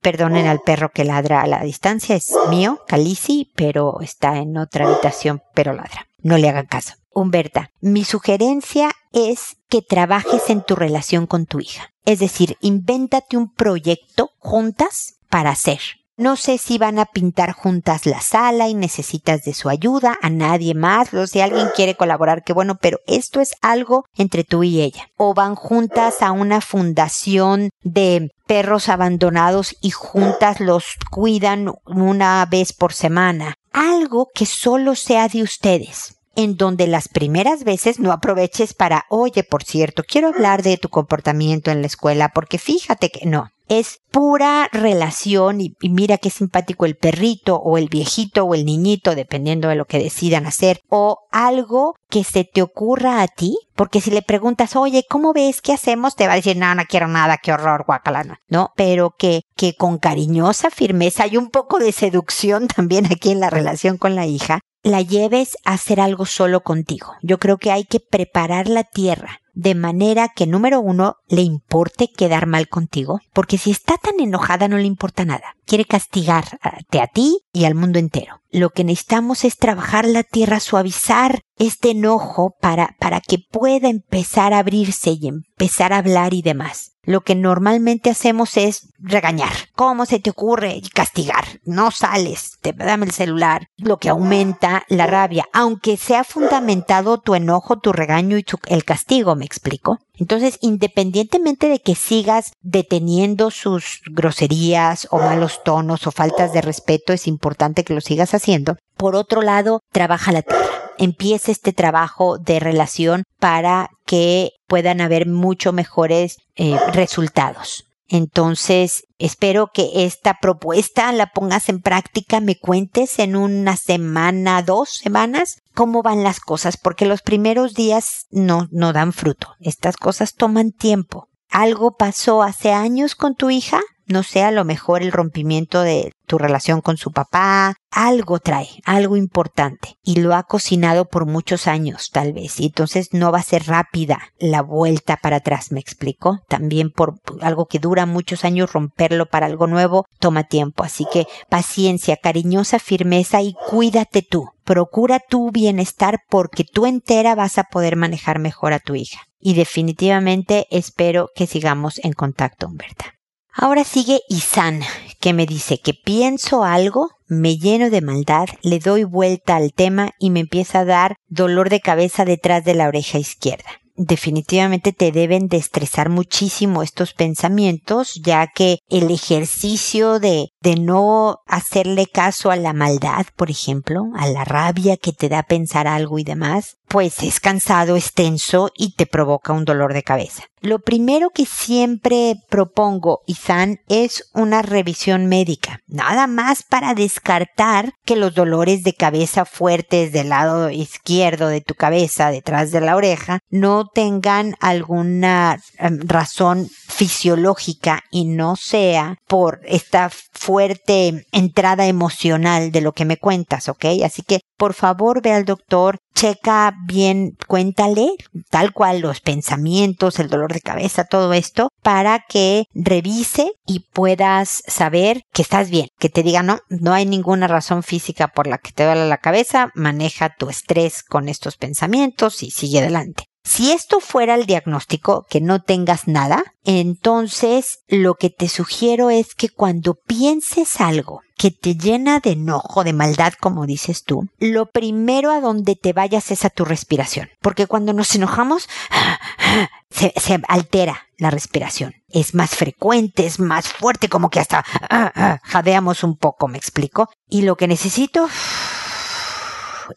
Perdonen 0.01 0.47
al 0.47 0.61
perro 0.61 0.89
que 0.89 1.03
ladra 1.03 1.41
a 1.41 1.47
la 1.47 1.61
distancia, 1.61 2.15
es 2.15 2.33
mío, 2.50 2.81
Calici, 2.88 3.51
pero 3.55 4.01
está 4.01 4.38
en 4.38 4.57
otra 4.57 4.88
habitación, 4.88 5.43
pero 5.53 5.73
ladra. 5.73 6.07
No 6.23 6.38
le 6.38 6.50
hagan 6.50 6.65
caso. 6.65 6.93
Humberta, 7.13 7.71
mi 7.81 8.05
sugerencia 8.05 8.91
es 9.11 9.57
que 9.69 9.81
trabajes 9.81 10.49
en 10.49 10.63
tu 10.63 10.75
relación 10.75 11.27
con 11.27 11.45
tu 11.45 11.59
hija. 11.59 11.89
Es 12.05 12.19
decir, 12.19 12.57
invéntate 12.61 13.37
un 13.37 13.53
proyecto 13.53 14.31
juntas 14.39 15.15
para 15.29 15.51
hacer. 15.51 15.79
No 16.17 16.35
sé 16.35 16.57
si 16.57 16.77
van 16.77 16.99
a 16.99 17.05
pintar 17.05 17.51
juntas 17.51 18.05
la 18.05 18.21
sala 18.21 18.67
y 18.67 18.75
necesitas 18.75 19.43
de 19.43 19.53
su 19.53 19.69
ayuda, 19.69 20.17
a 20.21 20.29
nadie 20.29 20.75
más, 20.75 21.13
o 21.13 21.25
si 21.25 21.41
alguien 21.41 21.67
quiere 21.75 21.95
colaborar, 21.95 22.43
qué 22.43 22.53
bueno, 22.53 22.77
pero 22.79 22.99
esto 23.07 23.41
es 23.41 23.55
algo 23.61 24.05
entre 24.15 24.43
tú 24.43 24.63
y 24.63 24.81
ella. 24.81 25.07
O 25.17 25.33
van 25.33 25.55
juntas 25.55 26.21
a 26.21 26.31
una 26.31 26.61
fundación 26.61 27.71
de 27.81 28.29
perros 28.45 28.87
abandonados 28.87 29.75
y 29.81 29.89
juntas 29.91 30.59
los 30.59 30.95
cuidan 31.09 31.73
una 31.85 32.45
vez 32.45 32.71
por 32.71 32.93
semana. 32.93 33.55
Algo 33.73 34.27
que 34.33 34.45
solo 34.45 34.95
sea 34.95 35.27
de 35.27 35.41
ustedes 35.41 36.20
en 36.35 36.55
donde 36.55 36.88
las 36.88 37.07
primeras 37.09 37.63
veces 37.63 38.00
no 38.00 38.11
aproveches 38.11 38.73
para, 38.73 39.05
oye, 39.09 39.43
por 39.43 39.63
cierto, 39.63 40.03
quiero 40.07 40.29
hablar 40.29 40.63
de 40.63 40.77
tu 40.77 40.89
comportamiento 40.89 41.71
en 41.71 41.81
la 41.81 41.88
escuela, 41.88 42.29
porque 42.33 42.57
fíjate 42.57 43.09
que 43.09 43.25
no. 43.25 43.50
es 43.67 44.00
pura 44.11 44.67
relación 44.73 45.61
y, 45.61 45.75
mira 45.81 46.17
qué 46.17 46.29
simpático 46.29 46.85
el 46.85 46.97
perrito 46.97 47.55
o 47.55 47.77
el 47.77 47.88
viejito 47.88 48.43
o 48.43 48.53
el 48.53 48.65
niñito, 48.65 49.15
dependiendo 49.15 49.69
de 49.69 49.75
lo 49.75 49.85
que 49.85 49.97
decidan 50.00 50.45
hacer, 50.45 50.81
o 50.89 51.19
algo 51.31 51.95
que 52.09 52.25
se 52.25 52.43
te 52.43 52.61
ocurra 52.61 53.21
a 53.21 53.27
ti, 53.27 53.57
porque 53.75 54.01
si 54.01 54.11
le 54.11 54.21
preguntas, 54.21 54.75
oye, 54.75 55.05
¿cómo 55.09 55.31
ves? 55.31 55.61
¿Qué 55.61 55.71
hacemos? 55.71 56.15
Te 56.17 56.27
va 56.27 56.33
a 56.33 56.35
decir, 56.35 56.57
no, 56.57 56.75
no 56.75 56.83
quiero 56.83 57.07
nada, 57.07 57.38
qué 57.38 57.53
horror, 57.53 57.85
guacalana, 57.85 58.41
¿no? 58.50 58.71
Pero 58.75 59.15
que, 59.17 59.43
que 59.55 59.73
con 59.75 59.97
cariñosa 59.97 60.69
firmeza 60.69 61.25
y 61.27 61.38
un 61.38 61.50
poco 61.50 61.79
de 61.79 61.93
seducción 61.93 62.67
también 62.67 63.05
aquí 63.05 63.31
en 63.31 63.39
la 63.39 63.50
relación 63.50 63.97
con 63.97 64.15
la 64.15 64.25
hija, 64.25 64.59
la 64.83 65.01
lleves 65.01 65.57
a 65.63 65.73
hacer 65.73 66.00
algo 66.00 66.25
solo 66.25 66.61
contigo. 66.61 67.13
Yo 67.21 67.38
creo 67.38 67.57
que 67.57 67.71
hay 67.71 67.85
que 67.85 68.00
preparar 68.00 68.67
la 68.67 68.83
tierra 68.83 69.41
de 69.53 69.75
manera 69.75 70.29
que 70.29 70.47
número 70.47 70.79
uno 70.79 71.17
le 71.27 71.41
importe 71.41 72.09
quedar 72.11 72.47
mal 72.47 72.69
contigo, 72.69 73.19
porque 73.33 73.57
si 73.57 73.71
está 73.71 73.97
tan 73.97 74.19
enojada 74.19 74.67
no 74.67 74.77
le 74.77 74.85
importa 74.85 75.25
nada. 75.25 75.55
Quiere 75.71 75.85
castigarte 75.85 76.99
a 76.99 77.07
ti 77.07 77.45
y 77.53 77.63
al 77.63 77.75
mundo 77.75 77.97
entero. 77.97 78.41
Lo 78.49 78.71
que 78.71 78.83
necesitamos 78.83 79.45
es 79.45 79.55
trabajar 79.55 80.05
la 80.05 80.23
tierra, 80.23 80.59
suavizar 80.59 81.43
este 81.57 81.91
enojo 81.91 82.57
para, 82.59 82.97
para 82.99 83.21
que 83.21 83.37
pueda 83.37 83.87
empezar 83.87 84.53
a 84.53 84.57
abrirse 84.57 85.11
y 85.11 85.29
empezar 85.29 85.93
a 85.93 85.99
hablar 85.99 86.33
y 86.33 86.41
demás. 86.41 86.91
Lo 87.03 87.21
que 87.21 87.35
normalmente 87.35 88.09
hacemos 88.09 88.57
es 88.57 88.89
regañar. 88.99 89.53
¿Cómo 89.73 90.05
se 90.05 90.19
te 90.19 90.29
ocurre? 90.29 90.75
Y 90.75 90.89
castigar. 90.89 91.45
No 91.63 91.89
sales. 91.89 92.57
Te 92.61 92.73
dame 92.73 93.05
el 93.05 93.11
celular. 93.11 93.67
Lo 93.77 93.97
que 93.97 94.09
aumenta 94.09 94.83
la 94.89 95.07
rabia. 95.07 95.45
Aunque 95.53 95.95
sea 95.95 96.25
fundamentado 96.25 97.19
tu 97.19 97.33
enojo, 97.33 97.79
tu 97.79 97.93
regaño 97.93 98.37
y 98.37 98.45
el 98.67 98.83
castigo, 98.83 99.37
¿me 99.37 99.45
explico? 99.45 99.99
Entonces, 100.21 100.59
independientemente 100.61 101.67
de 101.67 101.79
que 101.79 101.95
sigas 101.95 102.53
deteniendo 102.61 103.49
sus 103.49 104.01
groserías 104.05 105.07
o 105.09 105.17
malos 105.17 105.63
tonos 105.63 106.05
o 106.05 106.11
faltas 106.11 106.53
de 106.53 106.61
respeto, 106.61 107.11
es 107.11 107.25
importante 107.25 107.83
que 107.83 107.95
lo 107.95 108.01
sigas 108.01 108.35
haciendo. 108.35 108.77
Por 108.97 109.15
otro 109.15 109.41
lado, 109.41 109.81
trabaja 109.91 110.31
la 110.31 110.43
tierra. 110.43 110.61
Empieza 110.99 111.51
este 111.51 111.73
trabajo 111.73 112.37
de 112.37 112.59
relación 112.59 113.23
para 113.39 113.89
que 114.05 114.51
puedan 114.67 115.01
haber 115.01 115.25
mucho 115.25 115.73
mejores 115.73 116.37
eh, 116.55 116.77
resultados. 116.93 117.90
Entonces, 118.11 119.05
espero 119.19 119.71
que 119.73 120.05
esta 120.05 120.37
propuesta 120.41 121.13
la 121.13 121.27
pongas 121.27 121.69
en 121.69 121.79
práctica, 121.79 122.41
me 122.41 122.59
cuentes 122.59 123.19
en 123.19 123.37
una 123.37 123.77
semana, 123.77 124.61
dos 124.63 124.89
semanas, 124.89 125.61
cómo 125.73 126.03
van 126.03 126.21
las 126.21 126.41
cosas, 126.41 126.75
porque 126.75 127.05
los 127.05 127.21
primeros 127.21 127.73
días 127.73 128.25
no, 128.29 128.67
no 128.69 128.91
dan 128.91 129.13
fruto. 129.13 129.55
Estas 129.61 129.95
cosas 129.95 130.33
toman 130.33 130.71
tiempo. 130.71 131.29
¿Algo 131.49 131.95
pasó 131.95 132.43
hace 132.43 132.73
años 132.73 133.15
con 133.15 133.33
tu 133.33 133.49
hija? 133.49 133.79
No 134.11 134.23
sé, 134.23 134.43
a 134.43 134.51
lo 134.51 134.65
mejor 134.65 135.01
el 135.01 135.11
rompimiento 135.11 135.81
de 135.81 136.11
tu 136.25 136.37
relación 136.37 136.79
con 136.81 136.97
su 136.97 137.11
papá, 137.11 137.75
algo 137.91 138.39
trae, 138.39 138.69
algo 138.85 139.17
importante, 139.17 139.95
y 140.01 140.21
lo 140.21 140.33
ha 140.33 140.43
cocinado 140.43 141.05
por 141.05 141.25
muchos 141.25 141.67
años, 141.67 142.09
tal 142.11 142.31
vez, 142.31 142.59
y 142.59 142.67
entonces 142.67 143.09
no 143.11 143.33
va 143.33 143.39
a 143.39 143.43
ser 143.43 143.67
rápida 143.67 144.19
la 144.39 144.61
vuelta 144.61 145.17
para 145.17 145.37
atrás, 145.37 145.73
¿me 145.73 145.81
explico? 145.81 146.39
También 146.47 146.89
por 146.89 147.15
algo 147.41 147.65
que 147.65 147.79
dura 147.79 148.05
muchos 148.05 148.45
años, 148.45 148.71
romperlo 148.71 149.25
para 149.25 149.47
algo 149.47 149.67
nuevo 149.67 150.05
toma 150.19 150.43
tiempo, 150.45 150.83
así 150.83 151.05
que 151.11 151.27
paciencia, 151.49 152.15
cariñosa 152.15 152.79
firmeza 152.79 153.41
y 153.41 153.53
cuídate 153.69 154.21
tú. 154.21 154.45
Procura 154.63 155.19
tu 155.19 155.51
bienestar 155.51 156.19
porque 156.29 156.63
tú 156.63 156.85
entera 156.85 157.35
vas 157.35 157.57
a 157.57 157.63
poder 157.63 157.95
manejar 157.97 158.39
mejor 158.39 158.71
a 158.71 158.79
tu 158.79 158.95
hija. 158.95 159.21
Y 159.39 159.55
definitivamente 159.55 160.67
espero 160.69 161.29
que 161.35 161.47
sigamos 161.47 161.99
en 162.03 162.13
contacto, 162.13 162.67
Humberta. 162.67 163.15
Ahora 163.53 163.84
sigue 163.84 164.22
Isan, 164.29 164.81
que 165.20 165.34
me 165.34 165.46
dice 165.46 165.77
que 165.79 165.93
pienso 165.93 166.63
algo, 166.63 167.10
me 167.27 167.58
lleno 167.58 167.89
de 167.89 168.01
maldad, 168.01 168.48
le 168.62 168.79
doy 168.79 169.03
vuelta 169.03 169.58
al 169.58 169.74
tema 169.74 170.12
y 170.20 170.29
me 170.29 170.39
empieza 170.39 170.79
a 170.79 170.86
dar 170.86 171.15
dolor 171.27 171.70
de 171.70 171.81
cabeza 171.81 172.24
detrás 172.24 172.63
de 172.63 172.75
la 172.75 172.88
oreja 172.88 173.20
izquierda. 173.20 173.70
Definitivamente 173.96 174.93
te 174.93 175.12
deben 175.12 175.48
de 175.48 175.58
estresar 175.58 176.10
muchísimo 176.10 176.81
estos 176.81 177.13
pensamientos, 177.13 178.20
ya 178.24 178.48
que 178.48 178.79
el 178.89 179.12
ejercicio 179.12 180.20
de, 180.20 180.48
de 180.61 180.75
no 180.75 181.39
hacerle 181.47 182.05
caso 182.05 182.51
a 182.51 182.55
la 182.55 182.73
maldad, 182.73 183.25
por 183.35 183.49
ejemplo, 183.49 184.05
a 184.15 184.27
la 184.27 184.45
rabia 184.45 184.97
que 184.97 185.11
te 185.11 185.27
da 185.27 185.43
pensar 185.43 185.87
algo 185.87 186.19
y 186.19 186.23
demás, 186.23 186.77
pues 186.87 187.23
es 187.23 187.39
cansado, 187.39 187.95
es 187.95 188.13
tenso 188.13 188.69
y 188.75 188.95
te 188.95 189.05
provoca 189.05 189.53
un 189.53 189.65
dolor 189.65 189.93
de 189.93 190.03
cabeza. 190.03 190.43
Lo 190.59 190.79
primero 190.79 191.31
que 191.31 191.45
siempre 191.47 192.35
propongo, 192.49 193.21
Izan, 193.25 193.77
es 193.87 194.29
una 194.33 194.61
revisión 194.61 195.25
médica, 195.25 195.79
nada 195.87 196.27
más 196.27 196.61
para 196.61 196.93
descartar 196.93 197.93
que 198.05 198.15
los 198.15 198.35
dolores 198.35 198.83
de 198.83 198.93
cabeza 198.93 199.45
fuertes 199.45 200.11
del 200.11 200.29
lado 200.29 200.69
izquierdo 200.69 201.47
de 201.47 201.61
tu 201.61 201.73
cabeza, 201.73 202.29
detrás 202.29 202.71
de 202.71 202.81
la 202.81 202.95
oreja, 202.95 203.39
no 203.49 203.85
tengan 203.87 204.55
alguna 204.59 205.57
em, 205.79 205.99
razón 206.03 206.69
fisiológica 206.89 208.03
y 208.11 208.25
no 208.25 208.55
sea 208.55 209.15
por 209.27 209.61
esta 209.63 210.11
fuerte 210.51 211.25
entrada 211.31 211.88
emocional 211.88 212.74
de 212.74 212.81
lo 212.81 212.91
que 212.91 213.05
me 213.05 213.15
cuentas, 213.15 213.70
¿ok? 213.70 213.86
Así 214.03 214.22
que 214.22 214.41
por 214.58 214.74
favor 214.74 215.22
ve 215.22 215.31
al 215.31 215.46
doctor, 215.46 216.00
checa 216.13 216.74
bien, 216.86 217.38
cuéntale 217.48 218.10
tal 218.50 218.74
cual 218.74 219.00
los 219.00 219.22
pensamientos, 219.22 220.20
el 220.20 220.27
dolor 220.27 220.51
de 220.51 220.60
cabeza, 220.60 221.05
todo 221.05 221.31
esto, 221.31 221.70
para 221.81 222.25
que 222.27 222.65
revise 222.74 223.53
y 223.65 223.86
puedas 223.93 224.62
saber 224.67 225.22
que 225.31 225.41
estás 225.41 225.70
bien, 225.70 225.88
que 225.98 226.10
te 226.10 226.22
diga 226.22 226.43
no, 226.43 226.60
no 226.67 226.91
hay 226.91 227.05
ninguna 227.05 227.48
razón 227.48 227.81
física 227.81 228.27
por 228.27 228.46
la 228.46 228.58
que 228.58 228.74
te 228.74 228.84
duele 228.84 229.08
la 229.08 229.20
cabeza, 229.20 229.72
maneja 229.74 230.36
tu 230.38 230.50
estrés 230.50 231.01
con 231.01 231.29
estos 231.29 231.55
pensamientos 231.55 232.43
y 232.43 232.51
sigue 232.51 232.79
adelante. 232.79 233.30
Si 233.43 233.71
esto 233.71 234.00
fuera 234.00 234.36
el 234.36 234.45
diagnóstico, 234.45 235.25
que 235.29 235.41
no 235.41 235.62
tengas 235.62 236.07
nada, 236.07 236.43
entonces 236.63 237.79
lo 237.88 238.13
que 238.15 238.29
te 238.29 238.48
sugiero 238.48 239.10
es 239.10 239.33
que 239.33 239.50
cuando 239.50 239.95
pienses 239.95 240.79
algo 240.79 241.21
que 241.38 241.50
te 241.50 241.75
llena 241.75 242.19
de 242.19 242.33
enojo, 242.33 242.83
de 242.83 242.93
maldad, 242.93 243.33
como 243.39 243.65
dices 243.65 244.03
tú, 244.03 244.29
lo 244.38 244.67
primero 244.67 245.31
a 245.31 245.41
donde 245.41 245.75
te 245.75 245.91
vayas 245.91 246.29
es 246.29 246.45
a 246.45 246.51
tu 246.51 246.65
respiración. 246.65 247.29
Porque 247.41 247.65
cuando 247.65 247.93
nos 247.93 248.13
enojamos, 248.13 248.69
se, 249.89 250.13
altera 250.48 251.07
la 251.17 251.31
respiración. 251.31 251.95
Es 252.10 252.36
más 252.36 252.51
frecuente, 252.51 253.25
es 253.25 253.39
más 253.39 253.67
fuerte, 253.67 254.07
como 254.07 254.29
que 254.29 254.39
hasta 254.39 254.63
jadeamos 255.43 256.03
un 256.03 256.15
poco, 256.15 256.48
me 256.48 256.60
explico. 256.60 257.10
Y 257.27 257.41
lo 257.41 257.55
que 257.55 257.67
necesito 257.67 258.29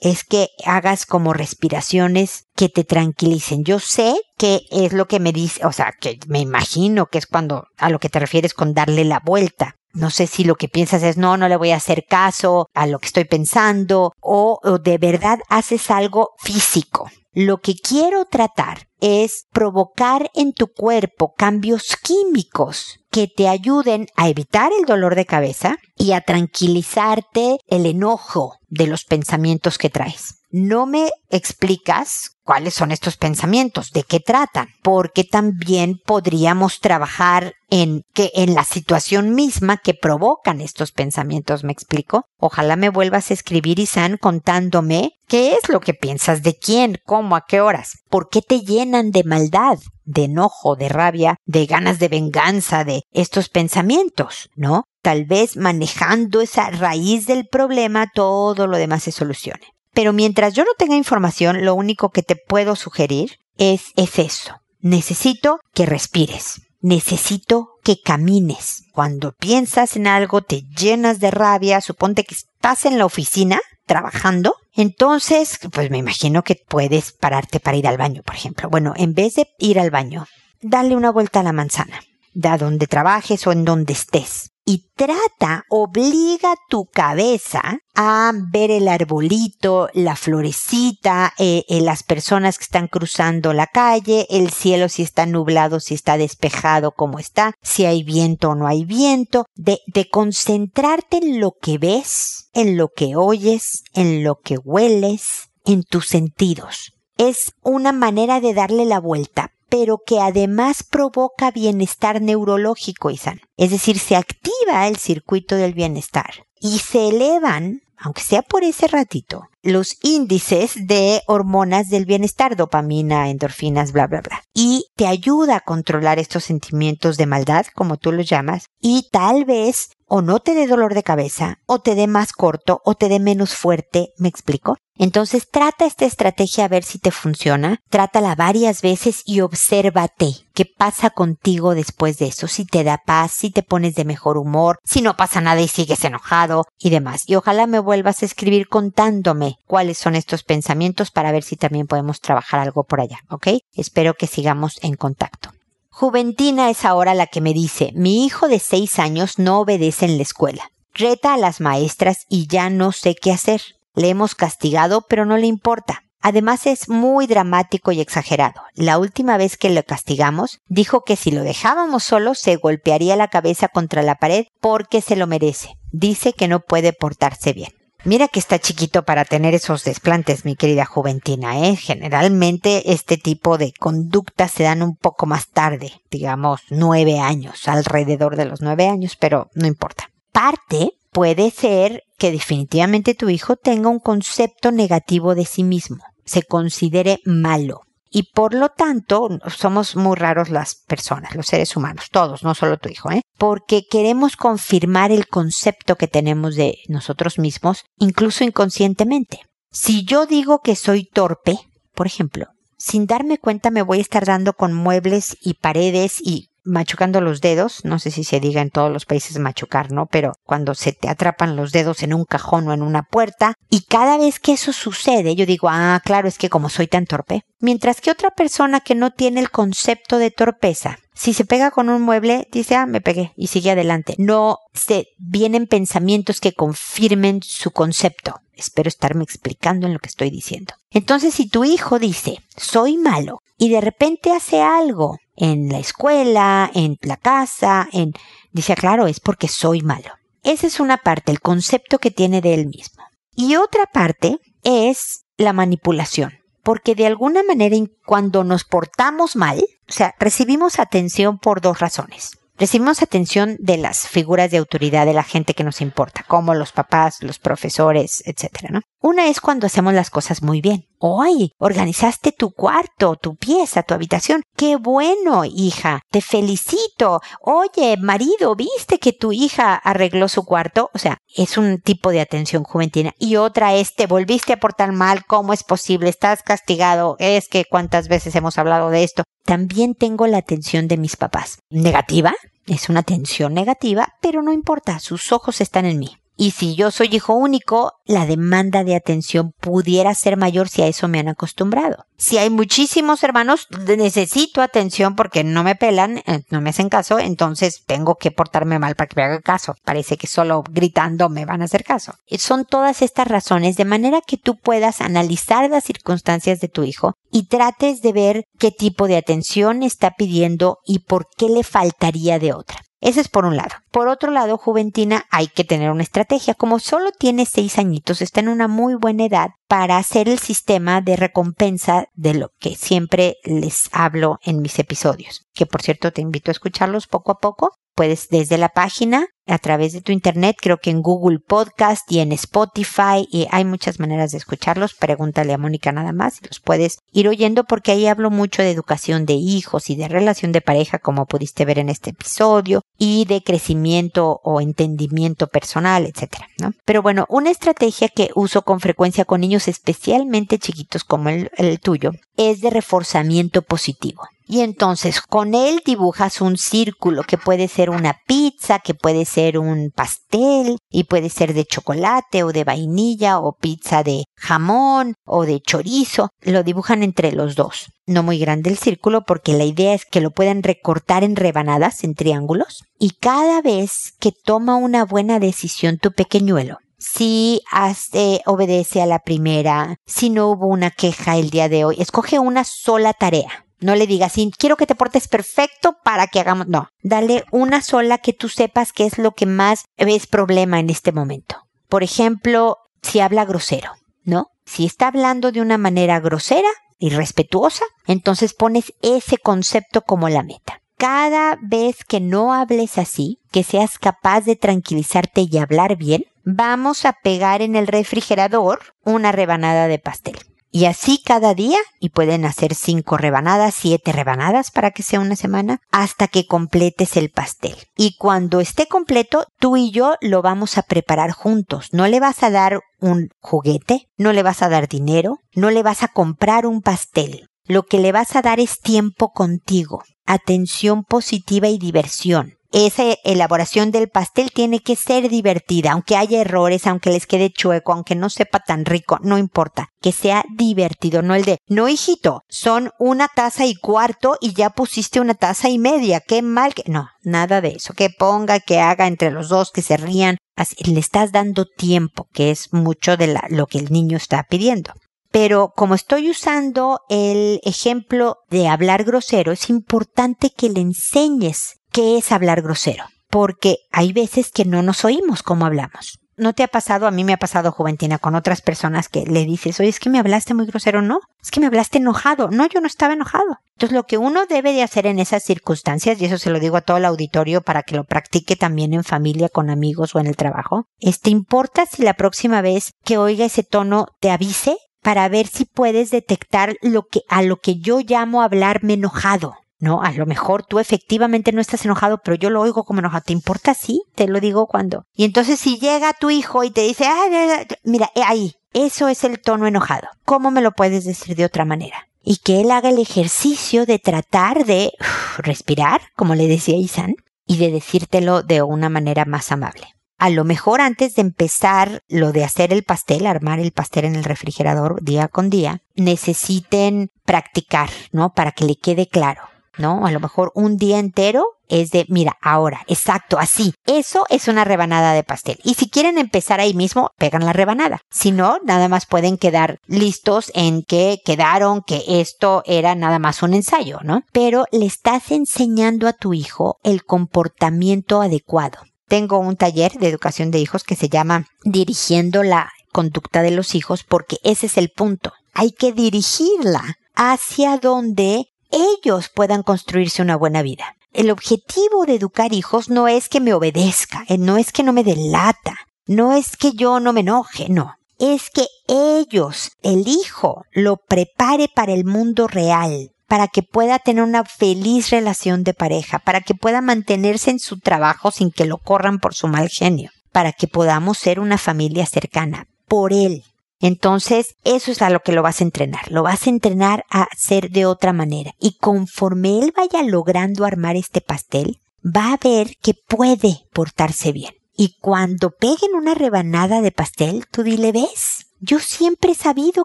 es 0.00 0.24
que 0.24 0.48
hagas 0.64 1.06
como 1.06 1.32
respiraciones 1.32 2.46
que 2.56 2.68
te 2.68 2.84
tranquilicen. 2.84 3.64
Yo 3.64 3.80
sé 3.80 4.14
que 4.38 4.62
es 4.70 4.92
lo 4.92 5.06
que 5.06 5.20
me 5.20 5.32
dice, 5.32 5.64
o 5.66 5.72
sea, 5.72 5.92
que 5.98 6.18
me 6.26 6.40
imagino 6.40 7.06
que 7.06 7.18
es 7.18 7.26
cuando 7.26 7.66
a 7.78 7.90
lo 7.90 7.98
que 7.98 8.08
te 8.08 8.18
refieres 8.18 8.54
con 8.54 8.74
darle 8.74 9.04
la 9.04 9.20
vuelta. 9.20 9.76
No 9.94 10.10
sé 10.10 10.26
si 10.26 10.44
lo 10.44 10.56
que 10.56 10.68
piensas 10.68 11.02
es 11.02 11.16
no, 11.16 11.36
no 11.36 11.48
le 11.48 11.56
voy 11.56 11.70
a 11.70 11.76
hacer 11.76 12.04
caso 12.04 12.68
a 12.74 12.86
lo 12.86 12.98
que 12.98 13.06
estoy 13.06 13.24
pensando 13.24 14.12
o, 14.20 14.58
o 14.62 14.78
de 14.78 14.98
verdad 14.98 15.38
haces 15.48 15.90
algo 15.90 16.30
físico. 16.38 17.08
Lo 17.32 17.60
que 17.60 17.74
quiero 17.74 18.26
tratar 18.26 18.86
es 19.00 19.46
provocar 19.52 20.30
en 20.34 20.52
tu 20.52 20.68
cuerpo 20.68 21.34
cambios 21.36 21.96
químicos 21.96 23.00
que 23.10 23.26
te 23.26 23.48
ayuden 23.48 24.06
a 24.16 24.28
evitar 24.28 24.70
el 24.78 24.84
dolor 24.86 25.14
de 25.14 25.26
cabeza 25.26 25.78
y 25.96 26.12
a 26.12 26.20
tranquilizarte 26.20 27.58
el 27.66 27.86
enojo 27.86 28.56
de 28.68 28.86
los 28.86 29.04
pensamientos 29.04 29.78
que 29.78 29.90
traes. 29.90 30.40
No 30.50 30.86
me 30.86 31.10
explicas 31.28 32.33
cuáles 32.44 32.74
son 32.74 32.92
estos 32.92 33.16
pensamientos, 33.16 33.90
de 33.90 34.04
qué 34.04 34.20
tratan, 34.20 34.68
porque 34.82 35.24
también 35.24 35.98
podríamos 36.04 36.80
trabajar 36.80 37.54
en 37.70 38.02
que 38.12 38.30
en 38.34 38.54
la 38.54 38.64
situación 38.64 39.34
misma 39.34 39.78
que 39.78 39.94
provocan 39.94 40.60
estos 40.60 40.92
pensamientos, 40.92 41.64
¿me 41.64 41.72
explico? 41.72 42.26
Ojalá 42.38 42.76
me 42.76 42.90
vuelvas 42.90 43.30
a 43.30 43.34
escribir 43.34 43.78
Isan 43.80 44.18
contándome 44.18 45.12
qué 45.26 45.54
es 45.54 45.68
lo 45.68 45.80
que 45.80 45.94
piensas, 45.94 46.42
de 46.42 46.54
quién, 46.54 46.98
cómo, 47.04 47.34
a 47.34 47.44
qué 47.48 47.60
horas, 47.60 47.98
por 48.10 48.28
qué 48.28 48.42
te 48.42 48.60
llenan 48.60 49.10
de 49.10 49.24
maldad, 49.24 49.78
de 50.04 50.24
enojo, 50.24 50.76
de 50.76 50.88
rabia, 50.88 51.36
de 51.46 51.66
ganas 51.66 51.98
de 51.98 52.08
venganza, 52.08 52.84
de 52.84 53.02
estos 53.12 53.48
pensamientos, 53.48 54.50
¿no? 54.54 54.84
Tal 55.02 55.24
vez 55.24 55.56
manejando 55.56 56.40
esa 56.40 56.70
raíz 56.70 57.26
del 57.26 57.46
problema 57.46 58.06
todo 58.14 58.66
lo 58.66 58.76
demás 58.76 59.02
se 59.02 59.12
solucione. 59.12 59.73
Pero 59.94 60.12
mientras 60.12 60.54
yo 60.54 60.64
no 60.64 60.72
tenga 60.76 60.96
información, 60.96 61.64
lo 61.64 61.74
único 61.74 62.10
que 62.10 62.22
te 62.22 62.36
puedo 62.36 62.76
sugerir 62.76 63.38
es, 63.56 63.92
es 63.96 64.18
eso. 64.18 64.56
Necesito 64.80 65.60
que 65.72 65.86
respires. 65.86 66.60
Necesito 66.80 67.68
que 67.82 68.00
camines. 68.02 68.82
Cuando 68.92 69.32
piensas 69.32 69.96
en 69.96 70.06
algo, 70.06 70.42
te 70.42 70.62
llenas 70.62 71.20
de 71.20 71.30
rabia, 71.30 71.80
suponte 71.80 72.24
que 72.24 72.34
estás 72.34 72.84
en 72.84 72.98
la 72.98 73.06
oficina 73.06 73.60
trabajando, 73.86 74.56
entonces, 74.74 75.58
pues 75.72 75.90
me 75.90 75.98
imagino 75.98 76.42
que 76.42 76.56
puedes 76.56 77.12
pararte 77.12 77.60
para 77.60 77.76
ir 77.76 77.86
al 77.86 77.96
baño, 77.96 78.22
por 78.22 78.34
ejemplo. 78.34 78.68
Bueno, 78.68 78.92
en 78.96 79.14
vez 79.14 79.36
de 79.36 79.48
ir 79.58 79.78
al 79.78 79.90
baño, 79.90 80.26
dale 80.60 80.96
una 80.96 81.10
vuelta 81.10 81.40
a 81.40 81.44
la 81.44 81.52
manzana. 81.52 82.00
de 82.32 82.58
donde 82.58 82.88
trabajes 82.88 83.46
o 83.46 83.52
en 83.52 83.64
donde 83.64 83.92
estés 83.92 84.53
y 84.64 84.86
trata, 84.96 85.64
obliga 85.68 86.54
tu 86.68 86.86
cabeza 86.86 87.78
a 87.94 88.32
ver 88.50 88.70
el 88.70 88.88
arbolito, 88.88 89.88
la 89.92 90.16
florecita, 90.16 91.34
eh, 91.38 91.64
eh, 91.68 91.80
las 91.80 92.02
personas 92.02 92.58
que 92.58 92.64
están 92.64 92.88
cruzando 92.88 93.52
la 93.52 93.66
calle, 93.66 94.26
el 94.30 94.50
cielo 94.50 94.88
si 94.88 95.02
está 95.02 95.26
nublado, 95.26 95.80
si 95.80 95.94
está 95.94 96.16
despejado, 96.16 96.92
cómo 96.92 97.18
está, 97.18 97.52
si 97.62 97.84
hay 97.84 98.02
viento 98.02 98.50
o 98.50 98.54
no 98.54 98.66
hay 98.66 98.84
viento, 98.84 99.46
de, 99.54 99.80
de 99.86 100.08
concentrarte 100.08 101.18
en 101.18 101.40
lo 101.40 101.52
que 101.60 101.78
ves, 101.78 102.48
en 102.54 102.76
lo 102.76 102.88
que 102.88 103.16
oyes, 103.16 103.84
en 103.92 104.24
lo 104.24 104.36
que 104.36 104.56
hueles, 104.56 105.50
en 105.64 105.82
tus 105.82 106.08
sentidos. 106.08 106.92
Es 107.16 107.52
una 107.62 107.92
manera 107.92 108.40
de 108.40 108.54
darle 108.54 108.86
la 108.86 108.98
vuelta 108.98 109.53
pero 109.68 109.98
que 110.04 110.20
además 110.20 110.82
provoca 110.82 111.50
bienestar 111.50 112.20
neurológico, 112.20 113.10
Isan. 113.10 113.40
Es 113.56 113.70
decir, 113.70 113.98
se 113.98 114.16
activa 114.16 114.86
el 114.88 114.96
circuito 114.96 115.56
del 115.56 115.74
bienestar 115.74 116.46
y 116.60 116.78
se 116.78 117.08
elevan, 117.08 117.82
aunque 117.96 118.22
sea 118.22 118.42
por 118.42 118.64
ese 118.64 118.88
ratito, 118.88 119.48
los 119.62 119.96
índices 120.02 120.74
de 120.86 121.22
hormonas 121.26 121.88
del 121.88 122.04
bienestar, 122.04 122.54
dopamina, 122.54 123.30
endorfinas, 123.30 123.92
bla, 123.92 124.06
bla, 124.06 124.20
bla. 124.20 124.42
Y 124.52 124.86
te 124.94 125.06
ayuda 125.06 125.56
a 125.56 125.60
controlar 125.60 126.18
estos 126.18 126.44
sentimientos 126.44 127.16
de 127.16 127.26
maldad, 127.26 127.66
como 127.74 127.96
tú 127.96 128.12
los 128.12 128.28
llamas, 128.28 128.66
y 128.80 129.08
tal 129.10 129.44
vez 129.44 129.90
o 130.14 130.22
no 130.22 130.38
te 130.38 130.54
dé 130.54 130.68
dolor 130.68 130.94
de 130.94 131.02
cabeza, 131.02 131.58
o 131.66 131.80
te 131.80 131.96
dé 131.96 132.06
más 132.06 132.32
corto, 132.32 132.80
o 132.84 132.94
te 132.94 133.08
dé 133.08 133.18
menos 133.18 133.56
fuerte, 133.56 134.12
¿me 134.16 134.28
explico? 134.28 134.76
Entonces 134.96 135.48
trata 135.50 135.86
esta 135.86 136.04
estrategia 136.04 136.66
a 136.66 136.68
ver 136.68 136.84
si 136.84 137.00
te 137.00 137.10
funciona, 137.10 137.80
trátala 137.90 138.36
varias 138.36 138.80
veces 138.80 139.22
y 139.24 139.40
obsérvate 139.40 140.46
qué 140.54 140.66
pasa 140.66 141.10
contigo 141.10 141.74
después 141.74 142.18
de 142.18 142.26
eso, 142.26 142.46
si 142.46 142.64
te 142.64 142.84
da 142.84 143.02
paz, 143.04 143.32
si 143.32 143.50
te 143.50 143.64
pones 143.64 143.96
de 143.96 144.04
mejor 144.04 144.38
humor, 144.38 144.78
si 144.84 145.02
no 145.02 145.16
pasa 145.16 145.40
nada 145.40 145.60
y 145.60 145.66
sigues 145.66 146.04
enojado 146.04 146.66
y 146.78 146.90
demás. 146.90 147.24
Y 147.26 147.34
ojalá 147.34 147.66
me 147.66 147.80
vuelvas 147.80 148.22
a 148.22 148.26
escribir 148.26 148.68
contándome 148.68 149.56
cuáles 149.66 149.98
son 149.98 150.14
estos 150.14 150.44
pensamientos 150.44 151.10
para 151.10 151.32
ver 151.32 151.42
si 151.42 151.56
también 151.56 151.88
podemos 151.88 152.20
trabajar 152.20 152.60
algo 152.60 152.84
por 152.84 153.00
allá, 153.00 153.18
¿ok? 153.30 153.48
Espero 153.72 154.14
que 154.14 154.28
sigamos 154.28 154.78
en 154.80 154.94
contacto. 154.94 155.50
Juventina 155.96 156.70
es 156.70 156.84
ahora 156.84 157.14
la 157.14 157.28
que 157.28 157.40
me 157.40 157.54
dice, 157.54 157.92
mi 157.94 158.26
hijo 158.26 158.48
de 158.48 158.58
seis 158.58 158.98
años 158.98 159.38
no 159.38 159.60
obedece 159.60 160.06
en 160.06 160.16
la 160.16 160.24
escuela. 160.24 160.72
Reta 160.92 161.34
a 161.34 161.38
las 161.38 161.60
maestras 161.60 162.26
y 162.28 162.48
ya 162.48 162.68
no 162.68 162.90
sé 162.90 163.14
qué 163.14 163.30
hacer. 163.30 163.62
Le 163.94 164.08
hemos 164.08 164.34
castigado, 164.34 165.06
pero 165.08 165.24
no 165.24 165.36
le 165.36 165.46
importa. 165.46 166.02
Además 166.20 166.66
es 166.66 166.88
muy 166.88 167.28
dramático 167.28 167.92
y 167.92 168.00
exagerado. 168.00 168.60
La 168.74 168.98
última 168.98 169.36
vez 169.36 169.56
que 169.56 169.70
lo 169.70 169.84
castigamos, 169.84 170.58
dijo 170.66 171.02
que 171.04 171.14
si 171.14 171.30
lo 171.30 171.42
dejábamos 171.42 172.02
solo 172.02 172.34
se 172.34 172.56
golpearía 172.56 173.14
la 173.14 173.28
cabeza 173.28 173.68
contra 173.68 174.02
la 174.02 174.16
pared 174.16 174.46
porque 174.60 175.00
se 175.00 175.14
lo 175.14 175.28
merece. 175.28 175.76
Dice 175.92 176.32
que 176.32 176.48
no 176.48 176.58
puede 176.58 176.92
portarse 176.92 177.52
bien. 177.52 177.70
Mira 178.06 178.28
que 178.28 178.38
está 178.38 178.58
chiquito 178.58 179.06
para 179.06 179.24
tener 179.24 179.54
esos 179.54 179.82
desplantes, 179.82 180.44
mi 180.44 180.56
querida 180.56 180.84
Juventina, 180.84 181.66
¿eh? 181.66 181.74
Generalmente 181.74 182.92
este 182.92 183.16
tipo 183.16 183.56
de 183.56 183.72
conductas 183.72 184.50
se 184.50 184.64
dan 184.64 184.82
un 184.82 184.94
poco 184.94 185.24
más 185.24 185.48
tarde, 185.48 185.90
digamos 186.10 186.60
nueve 186.68 187.18
años, 187.18 187.66
alrededor 187.66 188.36
de 188.36 188.44
los 188.44 188.60
nueve 188.60 188.88
años, 188.88 189.16
pero 189.18 189.48
no 189.54 189.66
importa. 189.66 190.10
Parte 190.32 190.90
puede 191.12 191.50
ser 191.50 192.02
que 192.18 192.30
definitivamente 192.30 193.14
tu 193.14 193.30
hijo 193.30 193.56
tenga 193.56 193.88
un 193.88 194.00
concepto 194.00 194.70
negativo 194.70 195.34
de 195.34 195.46
sí 195.46 195.64
mismo, 195.64 196.04
se 196.26 196.42
considere 196.42 197.20
malo, 197.24 197.80
y 198.14 198.30
por 198.32 198.54
lo 198.54 198.68
tanto 198.68 199.28
somos 199.48 199.96
muy 199.96 200.14
raros 200.14 200.48
las 200.48 200.76
personas, 200.76 201.34
los 201.34 201.48
seres 201.48 201.76
humanos, 201.76 202.10
todos, 202.12 202.44
no 202.44 202.54
solo 202.54 202.78
tu 202.78 202.88
hijo, 202.88 203.10
¿eh? 203.10 203.22
Porque 203.36 203.82
queremos 203.90 204.36
confirmar 204.36 205.10
el 205.10 205.26
concepto 205.26 205.96
que 205.96 206.06
tenemos 206.06 206.54
de 206.54 206.78
nosotros 206.86 207.40
mismos, 207.40 207.84
incluso 207.98 208.44
inconscientemente. 208.44 209.40
Si 209.72 210.04
yo 210.04 210.26
digo 210.26 210.60
que 210.60 210.76
soy 210.76 211.06
torpe, 211.06 211.58
por 211.92 212.06
ejemplo, 212.06 212.46
sin 212.78 213.06
darme 213.06 213.38
cuenta 213.38 213.72
me 213.72 213.82
voy 213.82 213.98
a 213.98 214.02
estar 214.02 214.24
dando 214.24 214.52
con 214.52 214.72
muebles 214.72 215.36
y 215.40 215.54
paredes 215.54 216.20
y 216.20 216.50
machucando 216.64 217.20
los 217.20 217.40
dedos, 217.40 217.84
no 217.84 217.98
sé 217.98 218.10
si 218.10 218.24
se 218.24 218.40
diga 218.40 218.62
en 218.62 218.70
todos 218.70 218.90
los 218.90 219.06
países 219.06 219.38
machucar, 219.38 219.92
¿no? 219.92 220.06
Pero 220.06 220.32
cuando 220.44 220.74
se 220.74 220.92
te 220.92 221.08
atrapan 221.08 221.56
los 221.56 221.72
dedos 221.72 222.02
en 222.02 222.14
un 222.14 222.24
cajón 222.24 222.68
o 222.68 222.72
en 222.72 222.82
una 222.82 223.02
puerta, 223.02 223.54
y 223.70 223.82
cada 223.82 224.18
vez 224.18 224.40
que 224.40 224.52
eso 224.52 224.72
sucede, 224.72 225.34
yo 225.36 225.46
digo, 225.46 225.68
ah, 225.70 226.00
claro, 226.04 226.28
es 226.28 226.38
que 226.38 226.50
como 226.50 226.68
soy 226.68 226.86
tan 226.86 227.06
torpe. 227.06 227.42
Mientras 227.60 228.00
que 228.00 228.10
otra 228.10 228.30
persona 228.30 228.80
que 228.80 228.94
no 228.94 229.10
tiene 229.10 229.40
el 229.40 229.50
concepto 229.50 230.18
de 230.18 230.30
torpeza, 230.30 230.98
si 231.14 231.32
se 231.32 231.44
pega 231.44 231.70
con 231.70 231.88
un 231.88 232.02
mueble, 232.02 232.48
dice, 232.50 232.74
ah, 232.74 232.86
me 232.86 233.00
pegué 233.00 233.32
y 233.36 233.46
sigue 233.46 233.70
adelante. 233.70 234.16
No 234.18 234.58
se 234.72 235.08
vienen 235.18 235.66
pensamientos 235.66 236.40
que 236.40 236.52
confirmen 236.52 237.40
su 237.42 237.70
concepto. 237.70 238.40
Espero 238.52 238.88
estarme 238.88 239.24
explicando 239.24 239.86
en 239.86 239.94
lo 239.94 239.98
que 239.98 240.08
estoy 240.08 240.30
diciendo. 240.30 240.74
Entonces, 240.90 241.34
si 241.34 241.48
tu 241.48 241.64
hijo 241.64 241.98
dice, 241.98 242.38
soy 242.56 242.96
malo, 242.96 243.40
y 243.56 243.70
de 243.70 243.80
repente 243.80 244.32
hace 244.32 244.62
algo 244.62 245.18
en 245.36 245.68
la 245.68 245.78
escuela, 245.78 246.70
en 246.74 246.96
la 247.02 247.16
casa, 247.16 247.88
en... 247.92 248.12
Dice, 248.52 248.74
claro, 248.74 249.06
es 249.06 249.20
porque 249.20 249.48
soy 249.48 249.80
malo. 249.80 250.10
Esa 250.42 250.66
es 250.66 250.78
una 250.78 250.98
parte, 250.98 251.32
el 251.32 251.40
concepto 251.40 251.98
que 251.98 252.10
tiene 252.10 252.40
de 252.40 252.54
él 252.54 252.66
mismo. 252.66 253.02
Y 253.34 253.56
otra 253.56 253.86
parte 253.86 254.38
es 254.62 255.24
la 255.36 255.52
manipulación, 255.52 256.34
porque 256.62 256.94
de 256.94 257.06
alguna 257.06 257.42
manera 257.42 257.76
cuando 258.04 258.44
nos 258.44 258.64
portamos 258.64 259.36
mal, 259.36 259.58
o 259.88 259.92
sea, 259.92 260.14
recibimos 260.18 260.78
atención 260.78 261.38
por 261.38 261.60
dos 261.60 261.80
razones. 261.80 262.32
Recibimos 262.56 263.02
atención 263.02 263.56
de 263.58 263.78
las 263.78 264.06
figuras 264.06 264.48
de 264.52 264.58
autoridad 264.58 265.06
de 265.06 265.12
la 265.12 265.24
gente 265.24 265.54
que 265.54 265.64
nos 265.64 265.80
importa, 265.80 266.24
como 266.28 266.54
los 266.54 266.70
papás, 266.70 267.16
los 267.20 267.40
profesores, 267.40 268.22
etcétera, 268.26 268.68
¿no? 268.70 268.80
Una 269.00 269.26
es 269.26 269.40
cuando 269.40 269.66
hacemos 269.66 269.92
las 269.92 270.08
cosas 270.08 270.40
muy 270.40 270.60
bien. 270.60 270.86
Hoy 271.06 271.52
organizaste 271.58 272.32
tu 272.32 272.52
cuarto, 272.52 273.16
tu 273.16 273.36
pieza, 273.36 273.82
tu 273.82 273.92
habitación. 273.92 274.40
¡Qué 274.56 274.76
bueno, 274.76 275.44
hija! 275.44 276.00
Te 276.10 276.22
felicito. 276.22 277.20
Oye, 277.42 277.98
marido, 277.98 278.56
¿viste 278.56 278.98
que 278.98 279.12
tu 279.12 279.30
hija 279.30 279.74
arregló 279.74 280.28
su 280.28 280.46
cuarto? 280.46 280.88
O 280.94 280.98
sea, 280.98 281.18
es 281.36 281.58
un 281.58 281.82
tipo 281.82 282.10
de 282.10 282.22
atención 282.22 282.64
juventina. 282.64 283.12
Y 283.18 283.36
otra 283.36 283.74
es, 283.74 283.94
te 283.94 284.06
volviste 284.06 284.54
a 284.54 284.60
portar 284.60 284.92
mal. 284.92 285.26
¿Cómo 285.26 285.52
es 285.52 285.62
posible? 285.62 286.08
Estás 286.08 286.42
castigado. 286.42 287.16
Es 287.18 287.48
que 287.48 287.66
cuántas 287.66 288.08
veces 288.08 288.34
hemos 288.34 288.56
hablado 288.56 288.88
de 288.88 289.04
esto. 289.04 289.24
También 289.44 289.92
tengo 289.92 290.26
la 290.26 290.38
atención 290.38 290.88
de 290.88 290.96
mis 290.96 291.16
papás. 291.16 291.58
¿Negativa? 291.68 292.32
Es 292.66 292.88
una 292.88 293.00
atención 293.00 293.52
negativa, 293.52 294.08
pero 294.22 294.40
no 294.40 294.54
importa. 294.54 295.00
Sus 295.00 295.32
ojos 295.32 295.60
están 295.60 295.84
en 295.84 295.98
mí. 295.98 296.16
Y 296.36 296.50
si 296.50 296.74
yo 296.74 296.90
soy 296.90 297.08
hijo 297.12 297.34
único, 297.34 297.92
la 298.06 298.26
demanda 298.26 298.82
de 298.82 298.96
atención 298.96 299.52
pudiera 299.60 300.14
ser 300.14 300.36
mayor 300.36 300.68
si 300.68 300.82
a 300.82 300.88
eso 300.88 301.06
me 301.06 301.20
han 301.20 301.28
acostumbrado. 301.28 302.06
Si 302.16 302.38
hay 302.38 302.50
muchísimos 302.50 303.22
hermanos, 303.22 303.68
necesito 303.96 304.60
atención 304.60 305.14
porque 305.14 305.44
no 305.44 305.62
me 305.62 305.76
pelan, 305.76 306.18
eh, 306.26 306.42
no 306.50 306.60
me 306.60 306.70
hacen 306.70 306.88
caso, 306.88 307.18
entonces 307.18 307.84
tengo 307.86 308.16
que 308.16 308.30
portarme 308.30 308.78
mal 308.78 308.96
para 308.96 309.08
que 309.08 309.16
me 309.16 309.22
hagan 309.22 309.42
caso. 309.42 309.74
Parece 309.84 310.16
que 310.16 310.26
solo 310.26 310.64
gritando 310.68 311.28
me 311.28 311.44
van 311.44 311.62
a 311.62 311.66
hacer 311.66 311.84
caso. 311.84 312.14
son 312.38 312.64
todas 312.64 313.02
estas 313.02 313.28
razones 313.28 313.76
de 313.76 313.84
manera 313.84 314.20
que 314.20 314.36
tú 314.36 314.56
puedas 314.56 315.00
analizar 315.00 315.70
las 315.70 315.84
circunstancias 315.84 316.60
de 316.60 316.68
tu 316.68 316.82
hijo 316.82 317.14
y 317.30 317.46
trates 317.46 318.00
de 318.02 318.12
ver 318.12 318.44
qué 318.58 318.70
tipo 318.70 319.06
de 319.06 319.16
atención 319.16 319.82
está 319.82 320.12
pidiendo 320.12 320.78
y 320.84 321.00
por 321.00 321.26
qué 321.36 321.48
le 321.48 321.62
faltaría 321.62 322.38
de 322.38 322.52
otra. 322.52 322.83
Ese 323.04 323.20
es 323.20 323.28
por 323.28 323.44
un 323.44 323.58
lado. 323.58 323.76
Por 323.90 324.08
otro 324.08 324.30
lado, 324.30 324.56
Juventina, 324.56 325.26
hay 325.30 325.48
que 325.48 325.62
tener 325.62 325.90
una 325.90 326.02
estrategia. 326.02 326.54
Como 326.54 326.78
solo 326.78 327.12
tiene 327.12 327.44
seis 327.44 327.78
añitos, 327.78 328.22
está 328.22 328.40
en 328.40 328.48
una 328.48 328.66
muy 328.66 328.94
buena 328.94 329.26
edad 329.26 329.50
para 329.68 329.98
hacer 329.98 330.26
el 330.26 330.38
sistema 330.38 331.02
de 331.02 331.16
recompensa 331.16 332.06
de 332.14 332.32
lo 332.32 332.52
que 332.58 332.76
siempre 332.76 333.36
les 333.44 333.90
hablo 333.92 334.38
en 334.42 334.62
mis 334.62 334.78
episodios. 334.78 335.42
Que 335.52 335.66
por 335.66 335.82
cierto 335.82 336.12
te 336.12 336.22
invito 336.22 336.50
a 336.50 336.52
escucharlos 336.52 337.06
poco 337.06 337.32
a 337.32 337.40
poco. 337.40 337.76
Puedes 337.94 338.28
desde 338.28 338.58
la 338.58 338.68
página 338.70 339.28
a 339.46 339.58
través 339.58 339.92
de 339.92 340.00
tu 340.00 340.12
internet, 340.12 340.56
creo 340.60 340.78
que 340.78 340.90
en 340.90 341.02
Google 341.02 341.38
Podcast 341.38 342.10
y 342.10 342.20
en 342.20 342.32
Spotify 342.32 343.28
y 343.30 343.46
hay 343.50 343.64
muchas 343.64 344.00
maneras 344.00 344.32
de 344.32 344.38
escucharlos. 344.38 344.94
Pregúntale 344.94 345.52
a 345.52 345.58
Mónica 345.58 345.92
nada 345.92 346.12
más 346.12 346.40
los 346.48 346.60
puedes 346.60 346.98
ir 347.12 347.28
oyendo 347.28 347.64
porque 347.64 347.92
ahí 347.92 348.06
hablo 348.06 348.30
mucho 348.30 348.62
de 348.62 348.70
educación 348.70 349.26
de 349.26 349.34
hijos 349.34 349.90
y 349.90 349.96
de 349.96 350.08
relación 350.08 350.52
de 350.52 350.60
pareja 350.60 350.98
como 350.98 351.26
pudiste 351.26 351.64
ver 351.64 351.78
en 351.78 351.88
este 351.88 352.10
episodio 352.10 352.82
y 352.98 353.26
de 353.26 353.42
crecimiento 353.42 354.40
o 354.42 354.60
entendimiento 354.60 355.46
personal, 355.48 356.06
etcétera, 356.06 356.48
¿no? 356.58 356.72
Pero 356.84 357.02
bueno, 357.02 357.26
una 357.28 357.50
estrategia 357.50 358.08
que 358.08 358.30
uso 358.34 358.62
con 358.62 358.80
frecuencia 358.80 359.24
con 359.24 359.40
niños 359.40 359.68
especialmente 359.68 360.58
chiquitos 360.58 361.04
como 361.04 361.28
el 361.28 361.80
tuyo 361.80 362.12
es 362.36 362.60
de 362.60 362.70
reforzamiento 362.70 363.62
positivo. 363.62 364.22
Y 364.46 364.60
entonces 364.60 365.20
con 365.22 365.54
él 365.54 365.80
dibujas 365.84 366.40
un 366.40 366.56
círculo 366.56 367.22
que 367.22 367.38
puede 367.38 367.68
ser 367.68 367.90
una 367.90 368.20
pizza, 368.26 368.78
que 368.78 368.94
puede 368.94 369.24
ser 369.24 369.58
un 369.58 369.90
pastel 369.94 370.76
y 370.90 371.04
puede 371.04 371.30
ser 371.30 371.54
de 371.54 371.64
chocolate 371.64 372.42
o 372.42 372.52
de 372.52 372.64
vainilla 372.64 373.38
o 373.38 373.56
pizza 373.56 374.02
de 374.02 374.24
jamón 374.36 375.14
o 375.24 375.46
de 375.46 375.60
chorizo. 375.60 376.30
Lo 376.42 376.62
dibujan 376.62 377.02
entre 377.02 377.32
los 377.32 377.54
dos. 377.54 377.86
No 378.06 378.22
muy 378.22 378.38
grande 378.38 378.68
el 378.68 378.76
círculo 378.76 379.24
porque 379.26 379.54
la 379.54 379.64
idea 379.64 379.94
es 379.94 380.04
que 380.04 380.20
lo 380.20 380.30
puedan 380.30 380.62
recortar 380.62 381.24
en 381.24 381.36
rebanadas, 381.36 382.04
en 382.04 382.14
triángulos. 382.14 382.84
Y 382.98 383.10
cada 383.10 383.62
vez 383.62 384.12
que 384.20 384.32
toma 384.32 384.76
una 384.76 385.06
buena 385.06 385.38
decisión 385.38 385.96
tu 385.98 386.12
pequeñuelo, 386.12 386.78
si 386.98 387.62
hace, 387.70 388.40
obedece 388.46 389.02
a 389.02 389.06
la 389.06 389.18
primera, 389.18 389.96
si 390.06 390.30
no 390.30 390.50
hubo 390.50 390.66
una 390.66 390.90
queja 390.90 391.36
el 391.36 391.50
día 391.50 391.68
de 391.68 391.84
hoy, 391.84 391.96
escoge 391.98 392.38
una 392.38 392.64
sola 392.64 393.12
tarea. 393.12 393.63
No 393.84 393.94
le 393.96 394.06
digas, 394.06 394.32
quiero 394.56 394.78
que 394.78 394.86
te 394.86 394.94
portes 394.94 395.28
perfecto 395.28 395.98
para 396.02 396.26
que 396.26 396.40
hagamos. 396.40 396.68
No, 396.68 396.88
dale 397.02 397.44
una 397.52 397.82
sola 397.82 398.16
que 398.16 398.32
tú 398.32 398.48
sepas 398.48 398.94
que 398.94 399.04
es 399.04 399.18
lo 399.18 399.32
que 399.32 399.44
más 399.44 399.84
es 399.98 400.26
problema 400.26 400.80
en 400.80 400.88
este 400.88 401.12
momento. 401.12 401.56
Por 401.90 402.02
ejemplo, 402.02 402.78
si 403.02 403.20
habla 403.20 403.44
grosero, 403.44 403.90
¿no? 404.22 404.46
Si 404.64 404.86
está 404.86 405.08
hablando 405.08 405.52
de 405.52 405.60
una 405.60 405.76
manera 405.76 406.18
grosera 406.18 406.70
y 406.98 407.10
respetuosa, 407.10 407.84
entonces 408.06 408.54
pones 408.54 408.94
ese 409.02 409.36
concepto 409.36 410.00
como 410.00 410.30
la 410.30 410.42
meta 410.42 410.80
cada 410.96 411.58
vez 411.60 412.04
que 412.04 412.20
no 412.20 412.54
hables 412.54 412.96
así, 412.96 413.40
que 413.50 413.64
seas 413.64 413.98
capaz 413.98 414.42
de 414.42 414.56
tranquilizarte 414.56 415.46
y 415.50 415.58
hablar 415.58 415.96
bien, 415.96 416.24
vamos 416.44 417.04
a 417.04 417.12
pegar 417.12 417.60
en 417.60 417.76
el 417.76 417.88
refrigerador 417.88 418.94
una 419.04 419.32
rebanada 419.32 419.88
de 419.88 419.98
pastel. 419.98 420.38
Y 420.76 420.86
así 420.86 421.22
cada 421.24 421.54
día, 421.54 421.78
y 422.00 422.08
pueden 422.08 422.44
hacer 422.44 422.74
cinco 422.74 423.16
rebanadas, 423.16 423.76
siete 423.76 424.10
rebanadas 424.10 424.72
para 424.72 424.90
que 424.90 425.04
sea 425.04 425.20
una 425.20 425.36
semana, 425.36 425.80
hasta 425.92 426.26
que 426.26 426.48
completes 426.48 427.16
el 427.16 427.30
pastel. 427.30 427.76
Y 427.96 428.16
cuando 428.16 428.58
esté 428.58 428.88
completo, 428.88 429.46
tú 429.60 429.76
y 429.76 429.92
yo 429.92 430.16
lo 430.20 430.42
vamos 430.42 430.76
a 430.76 430.82
preparar 430.82 431.30
juntos. 431.30 431.90
No 431.92 432.08
le 432.08 432.18
vas 432.18 432.42
a 432.42 432.50
dar 432.50 432.80
un 432.98 433.28
juguete, 433.38 434.08
no 434.16 434.32
le 434.32 434.42
vas 434.42 434.62
a 434.62 434.68
dar 434.68 434.88
dinero, 434.88 435.38
no 435.54 435.70
le 435.70 435.84
vas 435.84 436.02
a 436.02 436.08
comprar 436.08 436.66
un 436.66 436.82
pastel. 436.82 437.46
Lo 437.66 437.84
que 437.84 438.00
le 438.00 438.10
vas 438.10 438.34
a 438.34 438.42
dar 438.42 438.58
es 438.58 438.80
tiempo 438.80 439.30
contigo 439.30 440.02
atención 440.26 441.04
positiva 441.04 441.68
y 441.68 441.78
diversión. 441.78 442.54
Esa 442.76 443.04
elaboración 443.22 443.92
del 443.92 444.08
pastel 444.08 444.50
tiene 444.50 444.80
que 444.80 444.96
ser 444.96 445.28
divertida, 445.28 445.92
aunque 445.92 446.16
haya 446.16 446.40
errores, 446.40 446.88
aunque 446.88 447.10
les 447.10 447.24
quede 447.24 447.52
chueco, 447.52 447.92
aunque 447.92 448.16
no 448.16 448.28
sepa 448.28 448.58
tan 448.58 448.84
rico, 448.84 449.20
no 449.22 449.38
importa, 449.38 449.90
que 450.02 450.10
sea 450.10 450.44
divertido, 450.56 451.22
no 451.22 451.36
el 451.36 451.44
de, 451.44 451.58
no 451.68 451.88
hijito, 451.88 452.40
son 452.48 452.90
una 452.98 453.28
taza 453.28 453.64
y 453.64 453.76
cuarto 453.76 454.36
y 454.40 454.54
ya 454.54 454.70
pusiste 454.70 455.20
una 455.20 455.34
taza 455.34 455.68
y 455.68 455.78
media, 455.78 456.18
qué 456.18 456.42
mal 456.42 456.74
que, 456.74 456.82
no, 456.88 457.06
nada 457.22 457.60
de 457.60 457.76
eso, 457.76 457.94
que 457.94 458.10
ponga, 458.10 458.58
que 458.58 458.80
haga 458.80 459.06
entre 459.06 459.30
los 459.30 459.48
dos, 459.48 459.70
que 459.70 459.80
se 459.80 459.96
rían, 459.96 460.38
así, 460.56 460.74
le 460.82 460.98
estás 460.98 461.30
dando 461.30 461.66
tiempo, 461.66 462.26
que 462.32 462.50
es 462.50 462.72
mucho 462.72 463.16
de 463.16 463.38
lo 463.50 463.68
que 463.68 463.78
el 463.78 463.92
niño 463.92 464.16
está 464.16 464.46
pidiendo. 464.50 464.94
Pero 465.30 465.72
como 465.76 465.94
estoy 465.94 466.28
usando 466.28 467.00
el 467.08 467.60
ejemplo 467.62 468.38
de 468.50 468.66
hablar 468.66 469.04
grosero, 469.04 469.52
es 469.52 469.70
importante 469.70 470.50
que 470.50 470.70
le 470.70 470.80
enseñes 470.80 471.76
qué 471.94 472.18
es 472.18 472.32
hablar 472.32 472.60
grosero, 472.60 473.04
porque 473.30 473.78
hay 473.92 474.12
veces 474.12 474.50
que 474.50 474.64
no 474.64 474.82
nos 474.82 475.04
oímos 475.04 475.44
como 475.44 475.64
hablamos. 475.64 476.18
¿No 476.36 476.52
te 476.52 476.64
ha 476.64 476.68
pasado? 476.68 477.06
A 477.06 477.12
mí 477.12 477.22
me 477.22 477.32
ha 477.32 477.36
pasado, 477.36 477.70
Juventina, 477.70 478.18
con 478.18 478.34
otras 478.34 478.60
personas 478.60 479.08
que 479.08 479.24
le 479.24 479.44
dices, 479.44 479.78
oye, 479.78 479.90
es 479.90 480.00
que 480.00 480.10
me 480.10 480.18
hablaste 480.18 480.52
muy 480.52 480.66
grosero. 480.66 481.00
No, 481.00 481.20
es 481.40 481.52
que 481.52 481.60
me 481.60 481.66
hablaste 481.66 481.98
enojado. 481.98 482.50
No, 482.50 482.66
yo 482.66 482.80
no 482.80 482.88
estaba 482.88 483.14
enojado. 483.14 483.60
Entonces, 483.76 483.94
lo 483.94 484.02
que 484.02 484.18
uno 484.18 484.46
debe 484.46 484.72
de 484.72 484.82
hacer 484.82 485.06
en 485.06 485.20
esas 485.20 485.44
circunstancias, 485.44 486.20
y 486.20 486.24
eso 486.24 486.38
se 486.38 486.50
lo 486.50 486.58
digo 486.58 486.76
a 486.76 486.80
todo 486.80 486.96
el 486.96 487.04
auditorio 487.04 487.62
para 487.62 487.84
que 487.84 487.94
lo 487.94 488.02
practique 488.02 488.56
también 488.56 488.92
en 488.92 489.04
familia, 489.04 489.48
con 489.48 489.70
amigos 489.70 490.16
o 490.16 490.18
en 490.18 490.26
el 490.26 490.36
trabajo, 490.36 490.88
es, 490.98 491.20
¿te 491.20 491.30
importa 491.30 491.86
si 491.86 492.02
la 492.02 492.14
próxima 492.14 492.60
vez 492.60 492.90
que 493.04 493.16
oiga 493.18 493.44
ese 493.44 493.62
tono 493.62 494.06
te 494.18 494.32
avise? 494.32 494.76
para 495.04 495.28
ver 495.28 495.46
si 495.46 495.66
puedes 495.66 496.10
detectar 496.10 496.76
lo 496.80 497.02
que 497.02 497.20
a 497.28 497.42
lo 497.42 497.58
que 497.58 497.76
yo 497.76 498.00
llamo 498.00 498.40
hablarme 498.40 498.94
enojado. 498.94 499.54
No, 499.84 500.00
a 500.00 500.12
lo 500.12 500.24
mejor 500.24 500.64
tú 500.64 500.78
efectivamente 500.78 501.52
no 501.52 501.60
estás 501.60 501.84
enojado, 501.84 502.22
pero 502.24 502.36
yo 502.36 502.48
lo 502.48 502.62
oigo 502.62 502.84
como 502.84 503.00
enojado. 503.00 503.24
¿Te 503.26 503.34
importa? 503.34 503.74
Sí, 503.74 504.00
te 504.14 504.26
lo 504.26 504.40
digo 504.40 504.66
cuando. 504.66 505.04
Y 505.14 505.24
entonces 505.26 505.60
si 505.60 505.78
llega 505.78 506.14
tu 506.14 506.30
hijo 506.30 506.64
y 506.64 506.70
te 506.70 506.80
dice, 506.80 507.04
ah, 507.06 507.66
mira, 507.82 508.10
eh, 508.14 508.22
ahí, 508.26 508.54
eso 508.72 509.08
es 509.08 509.24
el 509.24 509.42
tono 509.42 509.66
enojado. 509.66 510.08
¿Cómo 510.24 510.50
me 510.50 510.62
lo 510.62 510.72
puedes 510.72 511.04
decir 511.04 511.36
de 511.36 511.44
otra 511.44 511.66
manera? 511.66 512.08
Y 512.22 512.38
que 512.38 512.62
él 512.62 512.70
haga 512.70 512.88
el 512.88 512.98
ejercicio 512.98 513.84
de 513.84 513.98
tratar 513.98 514.64
de 514.64 514.92
respirar, 515.36 516.00
como 516.16 516.34
le 516.34 516.48
decía 516.48 516.78
Isan, 516.78 517.16
y 517.46 517.58
de 517.58 517.70
decírtelo 517.70 518.42
de 518.42 518.62
una 518.62 518.88
manera 518.88 519.26
más 519.26 519.52
amable 519.52 519.86
a 520.16 520.30
lo 520.30 520.44
mejor 520.44 520.80
antes 520.80 521.16
de 521.16 521.22
empezar 521.22 522.02
lo 522.08 522.32
de 522.32 522.44
hacer 522.44 522.72
el 522.72 522.84
pastel, 522.84 523.26
armar 523.26 523.60
el 523.60 523.72
pastel 523.72 524.06
en 524.06 524.14
el 524.14 524.24
refrigerador 524.24 525.02
día 525.02 525.28
con 525.28 525.50
día, 525.50 525.82
necesiten 525.96 527.10
practicar, 527.26 527.90
¿no? 528.12 528.32
Para 528.32 528.52
que 528.52 528.64
le 528.64 528.76
quede 528.76 529.06
claro, 529.06 529.42
¿no? 529.78 530.06
A 530.06 530.10
lo 530.10 530.20
mejor 530.20 530.52
un 530.54 530.76
día 530.76 530.98
entero 530.98 531.46
es 531.68 531.90
de, 531.90 532.04
mira, 532.08 532.36
ahora, 532.42 532.82
exacto, 532.86 533.38
así. 533.38 533.74
Eso 533.86 534.26
es 534.28 534.48
una 534.48 534.64
rebanada 534.64 535.12
de 535.14 535.24
pastel. 535.24 535.58
Y 535.64 535.74
si 535.74 535.88
quieren 535.88 536.18
empezar 536.18 536.60
ahí 536.60 536.74
mismo, 536.74 537.10
pegan 537.18 537.44
la 537.44 537.52
rebanada. 537.52 538.00
Si 538.10 538.32
no, 538.32 538.58
nada 538.64 538.88
más 538.88 539.06
pueden 539.06 539.38
quedar 539.38 539.78
listos 539.86 540.50
en 540.54 540.82
que 540.82 541.18
quedaron, 541.24 541.82
que 541.82 542.02
esto 542.20 542.62
era 542.66 542.94
nada 542.94 543.18
más 543.18 543.42
un 543.42 543.54
ensayo, 543.54 543.98
¿no? 544.02 544.22
Pero 544.32 544.66
le 544.72 544.86
estás 544.86 545.30
enseñando 545.30 546.06
a 546.06 546.12
tu 546.12 546.34
hijo 546.34 546.78
el 546.82 547.04
comportamiento 547.04 548.20
adecuado 548.20 548.78
tengo 549.08 549.38
un 549.38 549.56
taller 549.56 549.92
de 549.92 550.08
educación 550.08 550.50
de 550.50 550.58
hijos 550.58 550.82
que 550.82 550.96
se 550.96 551.08
llama 551.08 551.46
Dirigiendo 551.62 552.42
la 552.42 552.72
conducta 552.90 553.42
de 553.42 553.50
los 553.50 553.74
hijos 553.74 554.04
porque 554.04 554.38
ese 554.42 554.66
es 554.66 554.76
el 554.76 554.90
punto. 554.90 555.32
Hay 555.52 555.72
que 555.72 555.92
dirigirla 555.92 556.96
hacia 557.14 557.78
donde 557.78 558.46
ellos 558.74 559.30
puedan 559.34 559.62
construirse 559.62 560.22
una 560.22 560.36
buena 560.36 560.62
vida. 560.62 560.96
El 561.12 561.30
objetivo 561.30 562.06
de 562.06 562.16
educar 562.16 562.52
hijos 562.52 562.90
no 562.90 563.06
es 563.06 563.28
que 563.28 563.40
me 563.40 563.54
obedezca, 563.54 564.24
eh, 564.28 564.36
no 564.36 564.56
es 564.56 564.72
que 564.72 564.82
no 564.82 564.92
me 564.92 565.04
delata, 565.04 565.76
no 566.06 566.32
es 566.32 566.56
que 566.56 566.72
yo 566.72 566.98
no 566.98 567.12
me 567.12 567.20
enoje, 567.20 567.68
no. 567.68 567.94
Es 568.18 568.50
que 568.50 568.66
ellos, 568.88 569.72
el 569.82 570.08
hijo, 570.08 570.64
lo 570.72 570.96
prepare 570.96 571.68
para 571.68 571.92
el 571.92 572.04
mundo 572.04 572.46
real, 572.48 573.10
para 573.28 573.48
que 573.48 573.62
pueda 573.62 573.98
tener 573.98 574.24
una 574.24 574.44
feliz 574.44 575.10
relación 575.10 575.62
de 575.62 575.74
pareja, 575.74 576.18
para 576.18 576.40
que 576.40 576.54
pueda 576.54 576.80
mantenerse 576.80 577.50
en 577.50 577.58
su 577.58 577.78
trabajo 577.78 578.30
sin 578.30 578.50
que 578.50 578.66
lo 578.66 578.78
corran 578.78 579.18
por 579.18 579.34
su 579.34 579.48
mal 579.48 579.68
genio, 579.68 580.10
para 580.32 580.52
que 580.52 580.68
podamos 580.68 581.18
ser 581.18 581.38
una 581.38 581.58
familia 581.58 582.06
cercana, 582.06 582.66
por 582.86 583.12
él. 583.12 583.44
Entonces, 583.84 584.56
eso 584.64 584.92
es 584.92 585.02
a 585.02 585.10
lo 585.10 585.20
que 585.20 585.32
lo 585.32 585.42
vas 585.42 585.60
a 585.60 585.64
entrenar. 585.64 586.10
Lo 586.10 586.22
vas 586.22 586.46
a 586.46 586.50
entrenar 586.50 587.04
a 587.10 587.28
ser 587.36 587.68
de 587.68 587.84
otra 587.84 588.14
manera. 588.14 588.54
Y 588.58 588.78
conforme 588.78 589.58
él 589.58 589.74
vaya 589.76 590.02
logrando 590.02 590.64
armar 590.64 590.96
este 590.96 591.20
pastel, 591.20 591.82
va 592.02 592.32
a 592.32 592.38
ver 592.42 592.78
que 592.80 592.94
puede 592.94 593.66
portarse 593.74 594.32
bien. 594.32 594.54
Y 594.74 594.96
cuando 595.00 595.50
peguen 595.50 595.94
una 595.94 596.14
rebanada 596.14 596.80
de 596.80 596.92
pastel, 596.92 597.44
tú 597.50 597.62
dile, 597.62 597.92
ves, 597.92 598.46
yo 598.58 598.78
siempre 598.78 599.32
he 599.32 599.34
sabido 599.34 599.84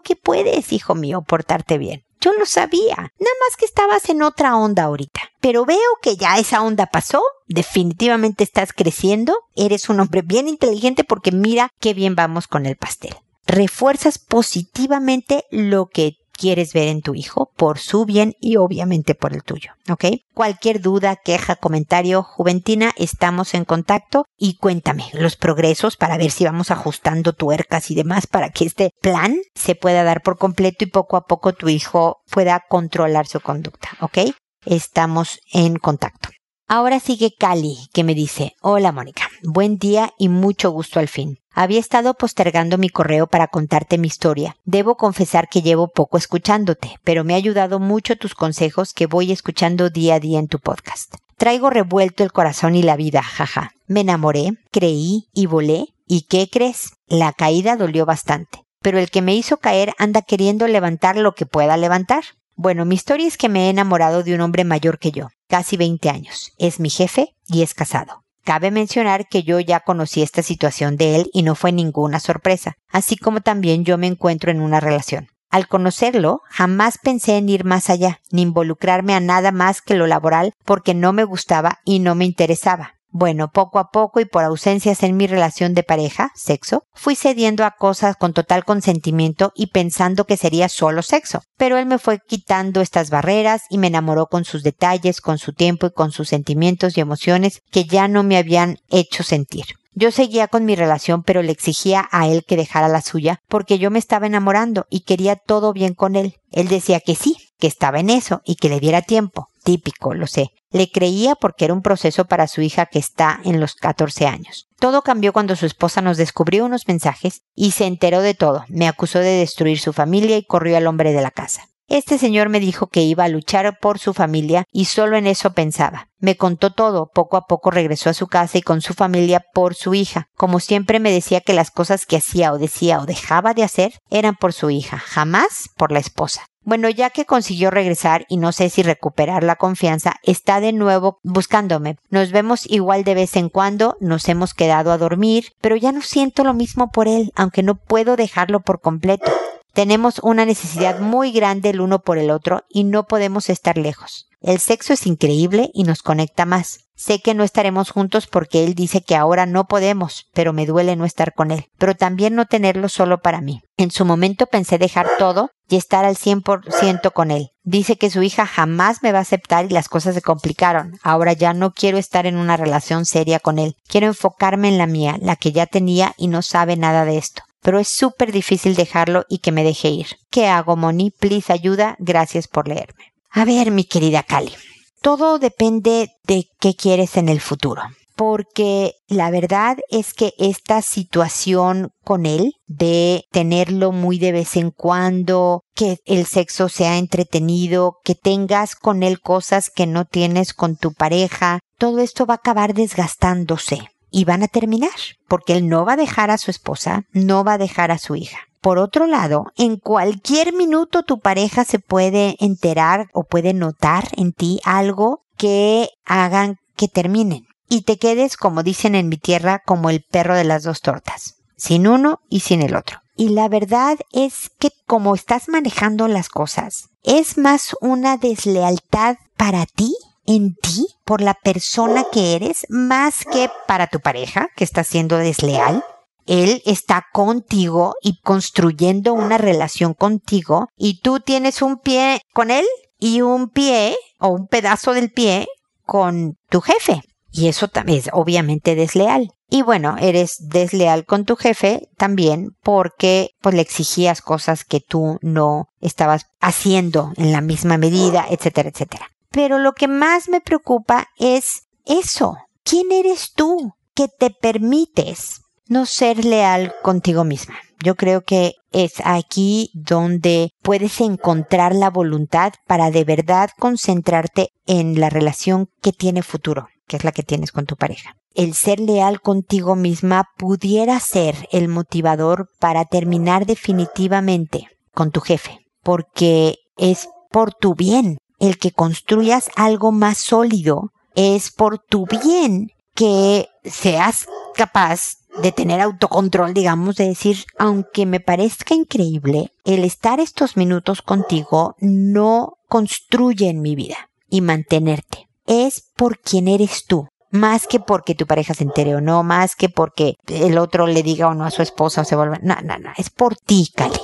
que 0.00 0.16
puedes, 0.16 0.72
hijo 0.72 0.94
mío, 0.94 1.20
portarte 1.20 1.76
bien. 1.76 2.02
Yo 2.22 2.32
lo 2.32 2.46
sabía, 2.46 2.96
nada 2.96 3.36
más 3.46 3.56
que 3.58 3.66
estabas 3.66 4.08
en 4.08 4.22
otra 4.22 4.56
onda 4.56 4.84
ahorita. 4.84 5.20
Pero 5.42 5.66
veo 5.66 5.98
que 6.00 6.16
ya 6.16 6.38
esa 6.38 6.62
onda 6.62 6.86
pasó, 6.86 7.20
definitivamente 7.48 8.44
estás 8.44 8.72
creciendo, 8.72 9.36
eres 9.56 9.90
un 9.90 10.00
hombre 10.00 10.22
bien 10.22 10.48
inteligente 10.48 11.04
porque 11.04 11.32
mira 11.32 11.68
qué 11.80 11.92
bien 11.92 12.14
vamos 12.14 12.48
con 12.48 12.64
el 12.64 12.76
pastel. 12.76 13.14
Refuerzas 13.50 14.20
positivamente 14.20 15.42
lo 15.50 15.86
que 15.86 16.12
quieres 16.30 16.72
ver 16.72 16.86
en 16.86 17.02
tu 17.02 17.16
hijo 17.16 17.50
por 17.56 17.80
su 17.80 18.04
bien 18.04 18.34
y 18.40 18.58
obviamente 18.58 19.16
por 19.16 19.32
el 19.32 19.42
tuyo, 19.42 19.72
¿ok? 19.90 20.04
Cualquier 20.32 20.80
duda, 20.80 21.16
queja, 21.16 21.56
comentario, 21.56 22.22
Juventina, 22.22 22.92
estamos 22.96 23.54
en 23.54 23.64
contacto 23.64 24.24
y 24.38 24.56
cuéntame 24.56 25.06
los 25.14 25.34
progresos 25.34 25.96
para 25.96 26.16
ver 26.16 26.30
si 26.30 26.44
vamos 26.44 26.70
ajustando 26.70 27.32
tuercas 27.32 27.90
y 27.90 27.96
demás 27.96 28.28
para 28.28 28.50
que 28.50 28.66
este 28.66 28.90
plan 29.02 29.36
se 29.56 29.74
pueda 29.74 30.04
dar 30.04 30.22
por 30.22 30.38
completo 30.38 30.84
y 30.84 30.86
poco 30.86 31.16
a 31.16 31.26
poco 31.26 31.52
tu 31.52 31.68
hijo 31.68 32.22
pueda 32.30 32.62
controlar 32.68 33.26
su 33.26 33.40
conducta, 33.40 33.88
¿ok? 34.00 34.32
Estamos 34.64 35.40
en 35.52 35.74
contacto. 35.74 36.28
Ahora 36.72 37.00
sigue 37.00 37.34
Cali, 37.36 37.88
que 37.92 38.04
me 38.04 38.14
dice, 38.14 38.54
hola 38.60 38.92
Mónica, 38.92 39.28
buen 39.42 39.76
día 39.76 40.14
y 40.18 40.28
mucho 40.28 40.70
gusto 40.70 41.00
al 41.00 41.08
fin. 41.08 41.40
Había 41.52 41.80
estado 41.80 42.14
postergando 42.14 42.78
mi 42.78 42.88
correo 42.88 43.26
para 43.26 43.48
contarte 43.48 43.98
mi 43.98 44.06
historia. 44.06 44.56
Debo 44.64 44.96
confesar 44.96 45.48
que 45.48 45.62
llevo 45.62 45.88
poco 45.88 46.16
escuchándote, 46.16 46.94
pero 47.02 47.24
me 47.24 47.34
ha 47.34 47.38
ayudado 47.38 47.80
mucho 47.80 48.14
tus 48.14 48.36
consejos 48.36 48.94
que 48.94 49.06
voy 49.06 49.32
escuchando 49.32 49.90
día 49.90 50.14
a 50.14 50.20
día 50.20 50.38
en 50.38 50.46
tu 50.46 50.60
podcast. 50.60 51.16
Traigo 51.36 51.70
revuelto 51.70 52.22
el 52.22 52.30
corazón 52.30 52.76
y 52.76 52.84
la 52.84 52.94
vida, 52.94 53.20
jaja. 53.20 53.72
Me 53.88 54.02
enamoré, 54.02 54.52
creí 54.70 55.26
y 55.34 55.46
volé. 55.46 55.88
¿Y 56.06 56.28
qué 56.28 56.48
crees? 56.48 56.92
La 57.08 57.32
caída 57.32 57.74
dolió 57.74 58.06
bastante. 58.06 58.62
Pero 58.80 59.00
el 59.00 59.10
que 59.10 59.22
me 59.22 59.34
hizo 59.34 59.56
caer 59.56 59.92
anda 59.98 60.22
queriendo 60.22 60.68
levantar 60.68 61.16
lo 61.16 61.34
que 61.34 61.46
pueda 61.46 61.76
levantar. 61.76 62.22
Bueno, 62.54 62.84
mi 62.84 62.94
historia 62.94 63.26
es 63.26 63.36
que 63.36 63.48
me 63.48 63.66
he 63.66 63.70
enamorado 63.70 64.22
de 64.22 64.36
un 64.36 64.40
hombre 64.40 64.62
mayor 64.62 65.00
que 65.00 65.10
yo, 65.10 65.30
casi 65.50 65.76
20 65.76 66.08
años. 66.08 66.52
Es 66.56 66.80
mi 66.80 66.88
jefe 66.88 67.34
y 67.46 67.62
es 67.62 67.74
casado. 67.74 68.22
Cabe 68.44 68.70
mencionar 68.70 69.28
que 69.28 69.42
yo 69.42 69.60
ya 69.60 69.80
conocí 69.80 70.22
esta 70.22 70.42
situación 70.42 70.96
de 70.96 71.16
él 71.16 71.30
y 71.34 71.42
no 71.42 71.54
fue 71.54 71.72
ninguna 71.72 72.20
sorpresa, 72.20 72.76
así 72.88 73.16
como 73.16 73.42
también 73.42 73.84
yo 73.84 73.98
me 73.98 74.06
encuentro 74.06 74.50
en 74.50 74.62
una 74.62 74.80
relación. 74.80 75.28
Al 75.50 75.66
conocerlo, 75.66 76.40
jamás 76.48 76.98
pensé 77.02 77.36
en 77.36 77.48
ir 77.48 77.64
más 77.64 77.90
allá, 77.90 78.20
ni 78.30 78.42
involucrarme 78.42 79.14
a 79.14 79.20
nada 79.20 79.50
más 79.50 79.82
que 79.82 79.94
lo 79.94 80.06
laboral 80.06 80.54
porque 80.64 80.94
no 80.94 81.12
me 81.12 81.24
gustaba 81.24 81.80
y 81.84 81.98
no 81.98 82.14
me 82.14 82.24
interesaba. 82.24 82.94
Bueno, 83.12 83.50
poco 83.52 83.80
a 83.80 83.90
poco 83.90 84.20
y 84.20 84.24
por 84.24 84.44
ausencias 84.44 85.02
en 85.02 85.16
mi 85.16 85.26
relación 85.26 85.74
de 85.74 85.82
pareja, 85.82 86.30
sexo, 86.36 86.84
fui 86.94 87.16
cediendo 87.16 87.64
a 87.64 87.72
cosas 87.72 88.14
con 88.16 88.32
total 88.32 88.64
consentimiento 88.64 89.52
y 89.56 89.68
pensando 89.68 90.26
que 90.26 90.36
sería 90.36 90.68
solo 90.68 91.02
sexo. 91.02 91.42
Pero 91.56 91.76
él 91.76 91.86
me 91.86 91.98
fue 91.98 92.20
quitando 92.24 92.80
estas 92.80 93.10
barreras 93.10 93.62
y 93.68 93.78
me 93.78 93.88
enamoró 93.88 94.26
con 94.26 94.44
sus 94.44 94.62
detalles, 94.62 95.20
con 95.20 95.38
su 95.38 95.52
tiempo 95.52 95.86
y 95.86 95.92
con 95.92 96.12
sus 96.12 96.28
sentimientos 96.28 96.96
y 96.96 97.00
emociones 97.00 97.62
que 97.72 97.84
ya 97.84 98.06
no 98.06 98.22
me 98.22 98.36
habían 98.36 98.78
hecho 98.90 99.24
sentir. 99.24 99.64
Yo 99.92 100.12
seguía 100.12 100.46
con 100.46 100.64
mi 100.64 100.76
relación, 100.76 101.24
pero 101.24 101.42
le 101.42 101.50
exigía 101.50 102.08
a 102.12 102.28
él 102.28 102.44
que 102.46 102.56
dejara 102.56 102.86
la 102.86 103.02
suya, 103.02 103.40
porque 103.48 103.78
yo 103.80 103.90
me 103.90 103.98
estaba 103.98 104.26
enamorando 104.26 104.86
y 104.88 105.00
quería 105.00 105.34
todo 105.34 105.72
bien 105.72 105.94
con 105.94 106.14
él. 106.14 106.36
Él 106.52 106.68
decía 106.68 107.00
que 107.00 107.16
sí, 107.16 107.36
que 107.60 107.68
estaba 107.68 108.00
en 108.00 108.10
eso 108.10 108.40
y 108.44 108.56
que 108.56 108.68
le 108.68 108.80
diera 108.80 109.02
tiempo. 109.02 109.46
Típico, 109.62 110.14
lo 110.14 110.26
sé. 110.26 110.48
Le 110.72 110.90
creía 110.90 111.36
porque 111.36 111.66
era 111.66 111.74
un 111.74 111.82
proceso 111.82 112.24
para 112.24 112.48
su 112.48 112.62
hija 112.62 112.86
que 112.86 112.98
está 112.98 113.40
en 113.44 113.60
los 113.60 113.74
14 113.74 114.26
años. 114.26 114.66
Todo 114.80 115.02
cambió 115.02 115.32
cuando 115.32 115.54
su 115.54 115.66
esposa 115.66 116.00
nos 116.00 116.16
descubrió 116.16 116.64
unos 116.64 116.88
mensajes 116.88 117.42
y 117.54 117.70
se 117.70 117.86
enteró 117.86 118.22
de 118.22 118.34
todo. 118.34 118.64
Me 118.68 118.88
acusó 118.88 119.20
de 119.20 119.38
destruir 119.38 119.78
su 119.78 119.92
familia 119.92 120.36
y 120.36 120.44
corrió 120.44 120.76
al 120.76 120.88
hombre 120.88 121.12
de 121.12 121.22
la 121.22 121.30
casa. 121.30 121.70
Este 121.90 122.18
señor 122.18 122.50
me 122.50 122.60
dijo 122.60 122.86
que 122.86 123.02
iba 123.02 123.24
a 123.24 123.28
luchar 123.28 123.76
por 123.80 123.98
su 123.98 124.14
familia 124.14 124.64
y 124.70 124.84
solo 124.84 125.16
en 125.16 125.26
eso 125.26 125.54
pensaba. 125.54 126.06
Me 126.20 126.36
contó 126.36 126.72
todo, 126.72 127.10
poco 127.12 127.36
a 127.36 127.46
poco 127.46 127.72
regresó 127.72 128.10
a 128.10 128.14
su 128.14 128.28
casa 128.28 128.58
y 128.58 128.62
con 128.62 128.80
su 128.80 128.94
familia 128.94 129.42
por 129.52 129.74
su 129.74 129.94
hija. 129.94 130.28
Como 130.36 130.60
siempre 130.60 131.00
me 131.00 131.10
decía 131.10 131.40
que 131.40 131.52
las 131.52 131.72
cosas 131.72 132.06
que 132.06 132.18
hacía 132.18 132.52
o 132.52 132.58
decía 132.58 133.00
o 133.00 133.06
dejaba 133.06 133.54
de 133.54 133.64
hacer 133.64 133.94
eran 134.08 134.36
por 134.36 134.52
su 134.52 134.70
hija, 134.70 134.98
jamás 134.98 135.68
por 135.76 135.90
la 135.90 135.98
esposa. 135.98 136.46
Bueno, 136.70 136.88
ya 136.88 137.10
que 137.10 137.26
consiguió 137.26 137.72
regresar 137.72 138.26
y 138.28 138.36
no 138.36 138.52
sé 138.52 138.70
si 138.70 138.84
recuperar 138.84 139.42
la 139.42 139.56
confianza, 139.56 140.20
está 140.22 140.60
de 140.60 140.72
nuevo 140.72 141.18
buscándome. 141.24 141.96
Nos 142.10 142.30
vemos 142.30 142.64
igual 142.70 143.02
de 143.02 143.14
vez 143.14 143.34
en 143.34 143.48
cuando, 143.48 143.96
nos 143.98 144.28
hemos 144.28 144.54
quedado 144.54 144.92
a 144.92 144.96
dormir, 144.96 145.46
pero 145.60 145.74
ya 145.74 145.90
no 145.90 146.00
siento 146.00 146.44
lo 146.44 146.54
mismo 146.54 146.92
por 146.92 147.08
él, 147.08 147.32
aunque 147.34 147.64
no 147.64 147.74
puedo 147.74 148.14
dejarlo 148.14 148.60
por 148.60 148.80
completo. 148.80 149.32
Tenemos 149.72 150.20
una 150.22 150.46
necesidad 150.46 151.00
muy 151.00 151.32
grande 151.32 151.70
el 151.70 151.80
uno 151.80 152.02
por 152.02 152.18
el 152.18 152.30
otro 152.30 152.62
y 152.68 152.84
no 152.84 153.08
podemos 153.08 153.50
estar 153.50 153.76
lejos. 153.76 154.28
El 154.40 154.60
sexo 154.60 154.92
es 154.92 155.08
increíble 155.08 155.72
y 155.74 155.82
nos 155.82 156.04
conecta 156.04 156.46
más. 156.46 156.84
Sé 157.00 157.18
que 157.20 157.32
no 157.32 157.44
estaremos 157.44 157.92
juntos 157.92 158.26
porque 158.26 158.62
él 158.62 158.74
dice 158.74 159.00
que 159.00 159.16
ahora 159.16 159.46
no 159.46 159.64
podemos, 159.64 160.26
pero 160.34 160.52
me 160.52 160.66
duele 160.66 160.96
no 160.96 161.06
estar 161.06 161.32
con 161.32 161.50
él, 161.50 161.64
pero 161.78 161.94
también 161.94 162.34
no 162.34 162.44
tenerlo 162.44 162.90
solo 162.90 163.22
para 163.22 163.40
mí. 163.40 163.62
En 163.78 163.90
su 163.90 164.04
momento 164.04 164.44
pensé 164.44 164.76
dejar 164.76 165.08
todo 165.16 165.48
y 165.66 165.76
estar 165.76 166.04
al 166.04 166.16
100% 166.16 167.10
con 167.14 167.30
él. 167.30 167.52
Dice 167.62 167.96
que 167.96 168.10
su 168.10 168.22
hija 168.22 168.44
jamás 168.44 168.98
me 169.02 169.12
va 169.12 169.20
a 169.20 169.22
aceptar 169.22 169.64
y 169.64 169.70
las 169.70 169.88
cosas 169.88 170.14
se 170.14 170.20
complicaron. 170.20 170.98
Ahora 171.02 171.32
ya 171.32 171.54
no 171.54 171.70
quiero 171.70 171.96
estar 171.96 172.26
en 172.26 172.36
una 172.36 172.58
relación 172.58 173.06
seria 173.06 173.40
con 173.40 173.58
él. 173.58 173.76
Quiero 173.88 174.08
enfocarme 174.08 174.68
en 174.68 174.76
la 174.76 174.86
mía, 174.86 175.16
la 175.22 175.36
que 175.36 175.52
ya 175.52 175.64
tenía 175.64 176.12
y 176.18 176.28
no 176.28 176.42
sabe 176.42 176.76
nada 176.76 177.06
de 177.06 177.16
esto 177.16 177.42
pero 177.62 177.78
es 177.78 177.88
súper 177.88 178.32
difícil 178.32 178.74
dejarlo 178.74 179.26
y 179.28 179.40
que 179.40 179.52
me 179.52 179.64
deje 179.64 179.88
ir. 179.88 180.06
¿Qué 180.30 180.46
hago, 180.48 180.76
Moni? 180.76 181.10
Please 181.10 181.52
ayuda. 181.52 181.94
Gracias 181.98 182.48
por 182.48 182.66
leerme. 182.66 183.12
A 183.30 183.44
ver, 183.44 183.70
mi 183.70 183.84
querida 183.84 184.22
Cali. 184.22 184.54
Todo 185.02 185.38
depende 185.38 186.10
de 186.24 186.44
qué 186.60 186.74
quieres 186.74 187.16
en 187.16 187.28
el 187.28 187.40
futuro. 187.40 187.82
Porque 188.16 188.92
la 189.08 189.30
verdad 189.30 189.78
es 189.88 190.12
que 190.12 190.34
esta 190.36 190.82
situación 190.82 191.88
con 192.04 192.26
él, 192.26 192.52
de 192.66 193.24
tenerlo 193.30 193.92
muy 193.92 194.18
de 194.18 194.32
vez 194.32 194.56
en 194.56 194.72
cuando, 194.72 195.62
que 195.74 195.96
el 196.04 196.26
sexo 196.26 196.68
sea 196.68 196.98
entretenido, 196.98 197.94
que 198.04 198.14
tengas 198.14 198.76
con 198.76 199.02
él 199.02 199.22
cosas 199.22 199.70
que 199.74 199.86
no 199.86 200.04
tienes 200.04 200.52
con 200.52 200.76
tu 200.76 200.92
pareja, 200.92 201.60
todo 201.78 202.00
esto 202.00 202.26
va 202.26 202.34
a 202.34 202.36
acabar 202.36 202.74
desgastándose 202.74 203.88
y 204.10 204.26
van 204.26 204.42
a 204.42 204.48
terminar, 204.48 204.90
porque 205.26 205.54
él 205.54 205.68
no 205.68 205.86
va 205.86 205.94
a 205.94 205.96
dejar 205.96 206.30
a 206.30 206.36
su 206.36 206.50
esposa, 206.50 207.04
no 207.12 207.42
va 207.42 207.54
a 207.54 207.58
dejar 207.58 207.90
a 207.90 207.96
su 207.96 208.16
hija. 208.16 208.40
Por 208.60 208.78
otro 208.78 209.06
lado, 209.06 209.46
en 209.56 209.76
cualquier 209.76 210.52
minuto 210.52 211.02
tu 211.02 211.18
pareja 211.18 211.64
se 211.64 211.78
puede 211.78 212.36
enterar 212.40 213.06
o 213.12 213.24
puede 213.24 213.54
notar 213.54 214.08
en 214.16 214.32
ti 214.32 214.60
algo 214.64 215.22
que 215.36 215.88
hagan 216.04 216.58
que 216.76 216.88
terminen 216.88 217.46
y 217.70 217.82
te 217.82 217.98
quedes, 217.98 218.36
como 218.36 218.62
dicen 218.62 218.94
en 218.94 219.08
mi 219.08 219.16
tierra, 219.16 219.62
como 219.64 219.88
el 219.88 220.02
perro 220.02 220.34
de 220.34 220.44
las 220.44 220.64
dos 220.64 220.80
tortas, 220.80 221.36
sin 221.56 221.86
uno 221.86 222.20
y 222.28 222.40
sin 222.40 222.60
el 222.60 222.74
otro. 222.74 222.98
Y 223.16 223.28
la 223.28 223.48
verdad 223.48 223.96
es 224.12 224.50
que 224.58 224.70
como 224.86 225.14
estás 225.14 225.48
manejando 225.48 226.08
las 226.08 226.28
cosas, 226.28 226.88
es 227.02 227.38
más 227.38 227.76
una 227.80 228.16
deslealtad 228.16 229.16
para 229.36 229.66
ti 229.66 229.94
en 230.26 230.54
ti 230.54 230.86
por 231.04 231.20
la 231.20 231.34
persona 231.34 232.04
que 232.12 232.34
eres 232.34 232.66
más 232.68 233.24
que 233.24 233.50
para 233.66 233.86
tu 233.86 234.00
pareja 234.00 234.48
que 234.56 234.64
está 234.64 234.84
siendo 234.84 235.16
desleal. 235.16 235.84
Él 236.30 236.62
está 236.64 237.06
contigo 237.12 237.96
y 238.00 238.20
construyendo 238.20 239.14
una 239.14 239.36
relación 239.36 239.94
contigo 239.94 240.68
y 240.76 241.00
tú 241.00 241.18
tienes 241.18 241.60
un 241.60 241.80
pie 241.80 242.20
con 242.32 242.52
él 242.52 242.64
y 243.00 243.22
un 243.22 243.48
pie 243.48 243.96
o 244.20 244.28
un 244.28 244.46
pedazo 244.46 244.92
del 244.92 245.10
pie 245.10 245.48
con 245.84 246.36
tu 246.48 246.60
jefe. 246.60 247.02
Y 247.32 247.48
eso 247.48 247.66
también 247.66 247.98
es 247.98 248.10
obviamente 248.12 248.76
desleal. 248.76 249.32
Y 249.48 249.62
bueno, 249.62 249.96
eres 249.98 250.36
desleal 250.38 251.04
con 251.04 251.24
tu 251.24 251.34
jefe 251.34 251.88
también 251.96 252.50
porque 252.62 253.30
pues 253.40 253.56
le 253.56 253.62
exigías 253.62 254.22
cosas 254.22 254.64
que 254.64 254.78
tú 254.78 255.18
no 255.22 255.66
estabas 255.80 256.26
haciendo 256.40 257.10
en 257.16 257.32
la 257.32 257.40
misma 257.40 257.76
medida, 257.76 258.24
etcétera, 258.30 258.68
etcétera. 258.68 259.08
Pero 259.30 259.58
lo 259.58 259.72
que 259.72 259.88
más 259.88 260.28
me 260.28 260.40
preocupa 260.40 261.08
es 261.18 261.62
eso. 261.86 262.36
¿Quién 262.62 262.92
eres 262.92 263.32
tú 263.34 263.72
que 263.96 264.06
te 264.06 264.30
permites 264.30 265.40
no 265.70 265.86
ser 265.86 266.24
leal 266.24 266.74
contigo 266.82 267.24
misma? 267.24 267.54
Yo 267.82 267.94
creo 267.94 268.22
que 268.22 268.54
es 268.72 268.94
aquí 269.04 269.70
donde 269.72 270.50
puedes 270.62 271.00
encontrar 271.00 271.74
la 271.74 271.88
voluntad 271.88 272.52
para 272.66 272.90
de 272.90 273.04
verdad 273.04 273.50
concentrarte 273.58 274.48
en 274.66 275.00
la 275.00 275.08
relación 275.08 275.68
que 275.80 275.92
tiene 275.92 276.22
futuro, 276.22 276.66
que 276.86 276.96
es 276.96 277.04
la 277.04 277.12
que 277.12 277.22
tienes 277.22 277.52
con 277.52 277.64
tu 277.64 277.76
pareja. 277.76 278.16
El 278.34 278.54
ser 278.54 278.80
leal 278.80 279.22
contigo 279.22 279.76
misma 279.76 280.24
pudiera 280.36 281.00
ser 281.00 281.48
el 281.52 281.68
motivador 281.68 282.50
para 282.58 282.84
terminar 282.84 283.46
definitivamente 283.46 284.68
con 284.92 285.10
tu 285.10 285.20
jefe, 285.20 285.58
porque 285.82 286.56
es 286.76 287.08
por 287.30 287.54
tu 287.54 287.74
bien, 287.74 288.18
el 288.40 288.58
que 288.58 288.72
construyas 288.72 289.48
algo 289.56 289.92
más 289.92 290.18
sólido 290.18 290.90
es 291.14 291.50
por 291.50 291.78
tu 291.78 292.06
bien 292.06 292.68
que 292.94 293.48
seas 293.64 294.26
capaz 294.54 295.19
de 295.42 295.52
tener 295.52 295.80
autocontrol, 295.80 296.54
digamos, 296.54 296.96
de 296.96 297.08
decir, 297.08 297.44
aunque 297.58 298.06
me 298.06 298.20
parezca 298.20 298.74
increíble, 298.74 299.52
el 299.64 299.84
estar 299.84 300.20
estos 300.20 300.56
minutos 300.56 301.02
contigo 301.02 301.74
no 301.78 302.54
construye 302.68 303.48
en 303.48 303.60
mi 303.60 303.74
vida 303.74 304.10
y 304.28 304.40
mantenerte. 304.40 305.28
Es 305.46 305.90
por 305.96 306.18
quien 306.18 306.48
eres 306.48 306.84
tú, 306.86 307.08
más 307.30 307.66
que 307.66 307.80
porque 307.80 308.14
tu 308.14 308.26
pareja 308.26 308.54
se 308.54 308.64
entere 308.64 308.94
o 308.94 309.00
no, 309.00 309.22
más 309.22 309.56
que 309.56 309.68
porque 309.68 310.14
el 310.26 310.58
otro 310.58 310.86
le 310.86 311.02
diga 311.02 311.28
o 311.28 311.34
no 311.34 311.44
a 311.44 311.50
su 311.50 311.62
esposa 311.62 312.02
o 312.02 312.04
se 312.04 312.16
vuelva. 312.16 312.38
No, 312.42 312.56
no, 312.62 312.78
no, 312.78 312.90
es 312.96 313.10
por 313.10 313.36
ti, 313.36 313.70
Cali 313.74 314.00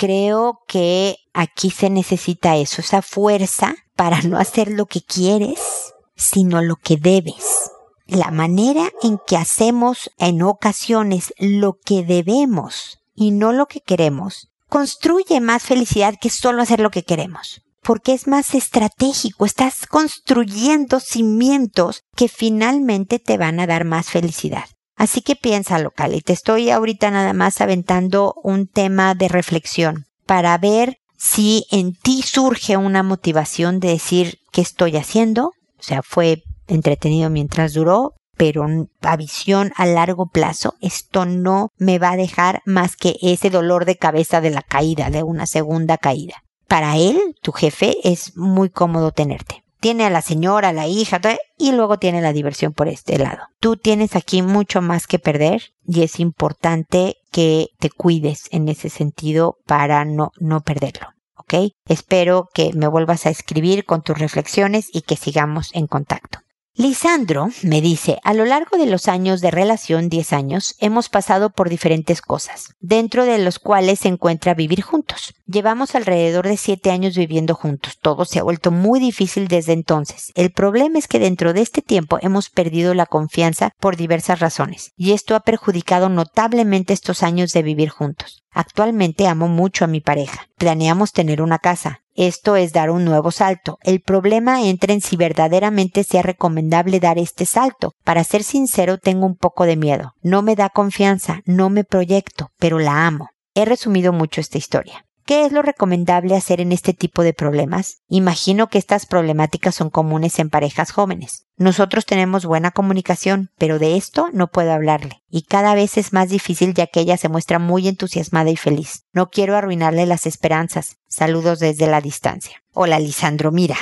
creo 0.00 0.60
que 0.66 1.16
aquí 1.34 1.70
se 1.70 1.90
necesita 1.90 2.56
eso, 2.56 2.80
esa 2.80 3.02
fuerza 3.02 3.74
para 3.96 4.22
no 4.22 4.38
hacer 4.38 4.70
lo 4.70 4.86
que 4.86 5.02
quieres, 5.02 5.92
sino 6.16 6.62
lo 6.62 6.76
que 6.76 6.96
debes. 6.96 7.70
La 8.10 8.32
manera 8.32 8.90
en 9.04 9.18
que 9.24 9.36
hacemos 9.36 10.10
en 10.18 10.42
ocasiones 10.42 11.32
lo 11.38 11.78
que 11.78 12.02
debemos 12.02 12.98
y 13.14 13.30
no 13.30 13.52
lo 13.52 13.66
que 13.66 13.82
queremos, 13.82 14.48
construye 14.68 15.40
más 15.40 15.62
felicidad 15.62 16.16
que 16.20 16.28
solo 16.28 16.60
hacer 16.60 16.80
lo 16.80 16.90
que 16.90 17.04
queremos. 17.04 17.62
Porque 17.82 18.12
es 18.12 18.26
más 18.26 18.56
estratégico, 18.56 19.44
estás 19.44 19.86
construyendo 19.86 20.98
cimientos 20.98 22.02
que 22.16 22.26
finalmente 22.26 23.20
te 23.20 23.38
van 23.38 23.60
a 23.60 23.68
dar 23.68 23.84
más 23.84 24.10
felicidad. 24.10 24.64
Así 24.96 25.20
que 25.22 25.36
piensa 25.36 25.78
local 25.78 26.16
y 26.16 26.20
te 26.20 26.32
estoy 26.32 26.70
ahorita 26.70 27.12
nada 27.12 27.32
más 27.32 27.60
aventando 27.60 28.34
un 28.42 28.66
tema 28.66 29.14
de 29.14 29.28
reflexión 29.28 30.06
para 30.26 30.58
ver 30.58 30.98
si 31.16 31.64
en 31.70 31.94
ti 31.94 32.22
surge 32.22 32.76
una 32.76 33.04
motivación 33.04 33.78
de 33.78 33.90
decir 33.90 34.40
qué 34.50 34.62
estoy 34.62 34.96
haciendo. 34.96 35.52
O 35.78 35.82
sea, 35.82 36.02
fue 36.02 36.42
entretenido 36.70 37.30
mientras 37.30 37.74
duró, 37.74 38.14
pero 38.36 38.66
a 39.02 39.16
visión 39.16 39.70
a 39.76 39.84
largo 39.84 40.26
plazo 40.26 40.74
esto 40.80 41.26
no 41.26 41.68
me 41.76 41.98
va 41.98 42.12
a 42.12 42.16
dejar 42.16 42.62
más 42.64 42.96
que 42.96 43.16
ese 43.20 43.50
dolor 43.50 43.84
de 43.84 43.96
cabeza 43.96 44.40
de 44.40 44.48
la 44.48 44.62
caída, 44.62 45.10
de 45.10 45.22
una 45.22 45.46
segunda 45.46 45.98
caída. 45.98 46.36
para 46.66 46.96
él, 46.96 47.34
tu 47.42 47.50
jefe, 47.50 47.96
es 48.04 48.36
muy 48.36 48.70
cómodo 48.70 49.10
tenerte. 49.10 49.64
Tiene 49.80 50.04
a 50.04 50.10
la 50.10 50.22
señora, 50.22 50.68
a 50.68 50.72
la 50.72 50.86
hija, 50.86 51.20
y 51.58 51.72
luego 51.72 51.98
tiene 51.98 52.20
la 52.20 52.32
diversión 52.32 52.72
por 52.72 52.86
este 52.86 53.18
lado. 53.18 53.40
Tú 53.60 53.76
tienes 53.76 54.14
aquí 54.14 54.40
mucho 54.40 54.80
más 54.80 55.06
que 55.06 55.18
perder 55.18 55.62
y 55.84 56.02
es 56.02 56.20
importante 56.20 57.16
que 57.32 57.68
te 57.78 57.90
cuides 57.90 58.48
en 58.52 58.68
ese 58.68 58.88
sentido 58.88 59.56
para 59.66 60.04
no, 60.04 60.30
no 60.38 60.60
perderlo. 60.60 61.08
¿Ok? 61.36 61.72
Espero 61.86 62.48
que 62.54 62.72
me 62.74 62.86
vuelvas 62.86 63.26
a 63.26 63.30
escribir 63.30 63.84
con 63.84 64.02
tus 64.02 64.18
reflexiones 64.18 64.88
y 64.92 65.02
que 65.02 65.16
sigamos 65.16 65.70
en 65.74 65.88
contacto. 65.88 66.38
Lisandro 66.80 67.50
me 67.62 67.82
dice, 67.82 68.20
a 68.24 68.32
lo 68.32 68.46
largo 68.46 68.78
de 68.78 68.86
los 68.86 69.06
años 69.06 69.42
de 69.42 69.50
relación, 69.50 70.08
10 70.08 70.32
años, 70.32 70.76
hemos 70.78 71.10
pasado 71.10 71.50
por 71.50 71.68
diferentes 71.68 72.22
cosas, 72.22 72.74
dentro 72.80 73.26
de 73.26 73.36
los 73.36 73.58
cuales 73.58 73.98
se 73.98 74.08
encuentra 74.08 74.54
vivir 74.54 74.80
juntos. 74.80 75.34
Llevamos 75.46 75.94
alrededor 75.94 76.48
de 76.48 76.56
7 76.56 76.90
años 76.90 77.18
viviendo 77.18 77.54
juntos, 77.54 77.98
todo 78.00 78.24
se 78.24 78.38
ha 78.38 78.44
vuelto 78.44 78.70
muy 78.70 78.98
difícil 78.98 79.46
desde 79.46 79.74
entonces. 79.74 80.32
El 80.34 80.52
problema 80.52 80.98
es 80.98 81.06
que 81.06 81.18
dentro 81.18 81.52
de 81.52 81.60
este 81.60 81.82
tiempo 81.82 82.16
hemos 82.22 82.48
perdido 82.48 82.94
la 82.94 83.04
confianza 83.04 83.74
por 83.78 83.98
diversas 83.98 84.40
razones, 84.40 84.92
y 84.96 85.12
esto 85.12 85.34
ha 85.34 85.40
perjudicado 85.40 86.08
notablemente 86.08 86.94
estos 86.94 87.22
años 87.22 87.52
de 87.52 87.62
vivir 87.62 87.90
juntos. 87.90 88.42
Actualmente 88.52 89.26
amo 89.28 89.48
mucho 89.48 89.84
a 89.84 89.88
mi 89.88 90.00
pareja. 90.00 90.48
Planeamos 90.56 91.12
tener 91.12 91.42
una 91.42 91.58
casa. 91.58 92.00
Esto 92.14 92.56
es 92.56 92.72
dar 92.72 92.90
un 92.90 93.04
nuevo 93.04 93.30
salto. 93.30 93.78
El 93.82 94.00
problema 94.00 94.62
entra 94.62 94.92
en 94.92 95.00
si 95.00 95.16
verdaderamente 95.16 96.04
sea 96.04 96.22
recomendable 96.22 97.00
dar 97.00 97.18
este 97.18 97.46
salto. 97.46 97.92
Para 98.04 98.24
ser 98.24 98.42
sincero, 98.42 98.98
tengo 98.98 99.26
un 99.26 99.36
poco 99.36 99.64
de 99.64 99.76
miedo. 99.76 100.14
No 100.22 100.42
me 100.42 100.56
da 100.56 100.68
confianza, 100.68 101.40
no 101.46 101.70
me 101.70 101.84
proyecto, 101.84 102.50
pero 102.58 102.78
la 102.78 103.06
amo. 103.06 103.28
He 103.54 103.64
resumido 103.64 104.12
mucho 104.12 104.40
esta 104.40 104.58
historia. 104.58 105.04
¿Qué 105.30 105.44
es 105.44 105.52
lo 105.52 105.62
recomendable 105.62 106.34
hacer 106.34 106.60
en 106.60 106.72
este 106.72 106.92
tipo 106.92 107.22
de 107.22 107.32
problemas? 107.32 107.98
Imagino 108.08 108.68
que 108.68 108.78
estas 108.78 109.06
problemáticas 109.06 109.76
son 109.76 109.88
comunes 109.88 110.40
en 110.40 110.50
parejas 110.50 110.90
jóvenes. 110.90 111.46
Nosotros 111.56 112.04
tenemos 112.04 112.46
buena 112.46 112.72
comunicación, 112.72 113.52
pero 113.56 113.78
de 113.78 113.96
esto 113.96 114.26
no 114.32 114.48
puedo 114.48 114.72
hablarle. 114.72 115.22
Y 115.30 115.42
cada 115.42 115.76
vez 115.76 115.98
es 115.98 116.12
más 116.12 116.30
difícil 116.30 116.74
ya 116.74 116.88
que 116.88 116.98
ella 116.98 117.16
se 117.16 117.28
muestra 117.28 117.60
muy 117.60 117.86
entusiasmada 117.86 118.50
y 118.50 118.56
feliz. 118.56 119.04
No 119.12 119.30
quiero 119.30 119.56
arruinarle 119.56 120.04
las 120.04 120.26
esperanzas. 120.26 120.96
Saludos 121.06 121.60
desde 121.60 121.86
la 121.86 122.00
distancia. 122.00 122.64
Hola, 122.72 122.98
Lisandro. 122.98 123.52
Mira, 123.52 123.76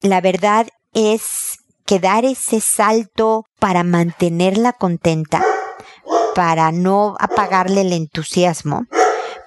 la 0.00 0.22
verdad 0.22 0.68
es 0.94 1.58
que 1.84 2.00
dar 2.00 2.24
ese 2.24 2.62
salto 2.62 3.44
para 3.58 3.84
mantenerla 3.84 4.72
contenta, 4.72 5.44
para 6.34 6.72
no 6.72 7.14
apagarle 7.20 7.82
el 7.82 7.92
entusiasmo, 7.92 8.86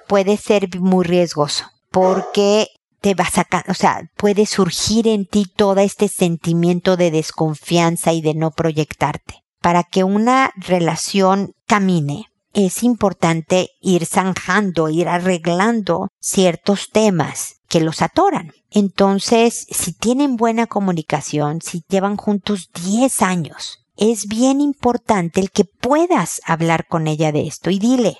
puede 0.08 0.36
ser 0.36 0.68
muy 0.80 1.04
riesgoso 1.04 1.66
porque 1.90 2.68
te 3.00 3.14
va 3.14 3.24
a 3.24 3.64
o 3.70 3.74
sea, 3.74 4.10
puede 4.16 4.46
surgir 4.46 5.06
en 5.06 5.26
ti 5.26 5.46
todo 5.54 5.80
este 5.80 6.08
sentimiento 6.08 6.96
de 6.96 7.10
desconfianza 7.10 8.12
y 8.12 8.20
de 8.20 8.34
no 8.34 8.50
proyectarte. 8.50 9.44
Para 9.60 9.84
que 9.84 10.04
una 10.04 10.52
relación 10.56 11.52
camine, 11.66 12.26
es 12.54 12.82
importante 12.82 13.70
ir 13.80 14.06
zanjando, 14.06 14.88
ir 14.88 15.08
arreglando 15.08 16.08
ciertos 16.20 16.90
temas 16.90 17.60
que 17.68 17.80
los 17.80 18.02
atoran. 18.02 18.52
Entonces, 18.70 19.66
si 19.70 19.92
tienen 19.92 20.36
buena 20.36 20.66
comunicación, 20.66 21.60
si 21.62 21.84
llevan 21.88 22.16
juntos 22.16 22.70
10 22.84 23.22
años, 23.22 23.84
es 23.96 24.26
bien 24.26 24.60
importante 24.60 25.40
el 25.40 25.50
que 25.50 25.64
puedas 25.64 26.40
hablar 26.44 26.86
con 26.86 27.06
ella 27.06 27.32
de 27.32 27.46
esto 27.46 27.70
y 27.70 27.78
dile, 27.78 28.18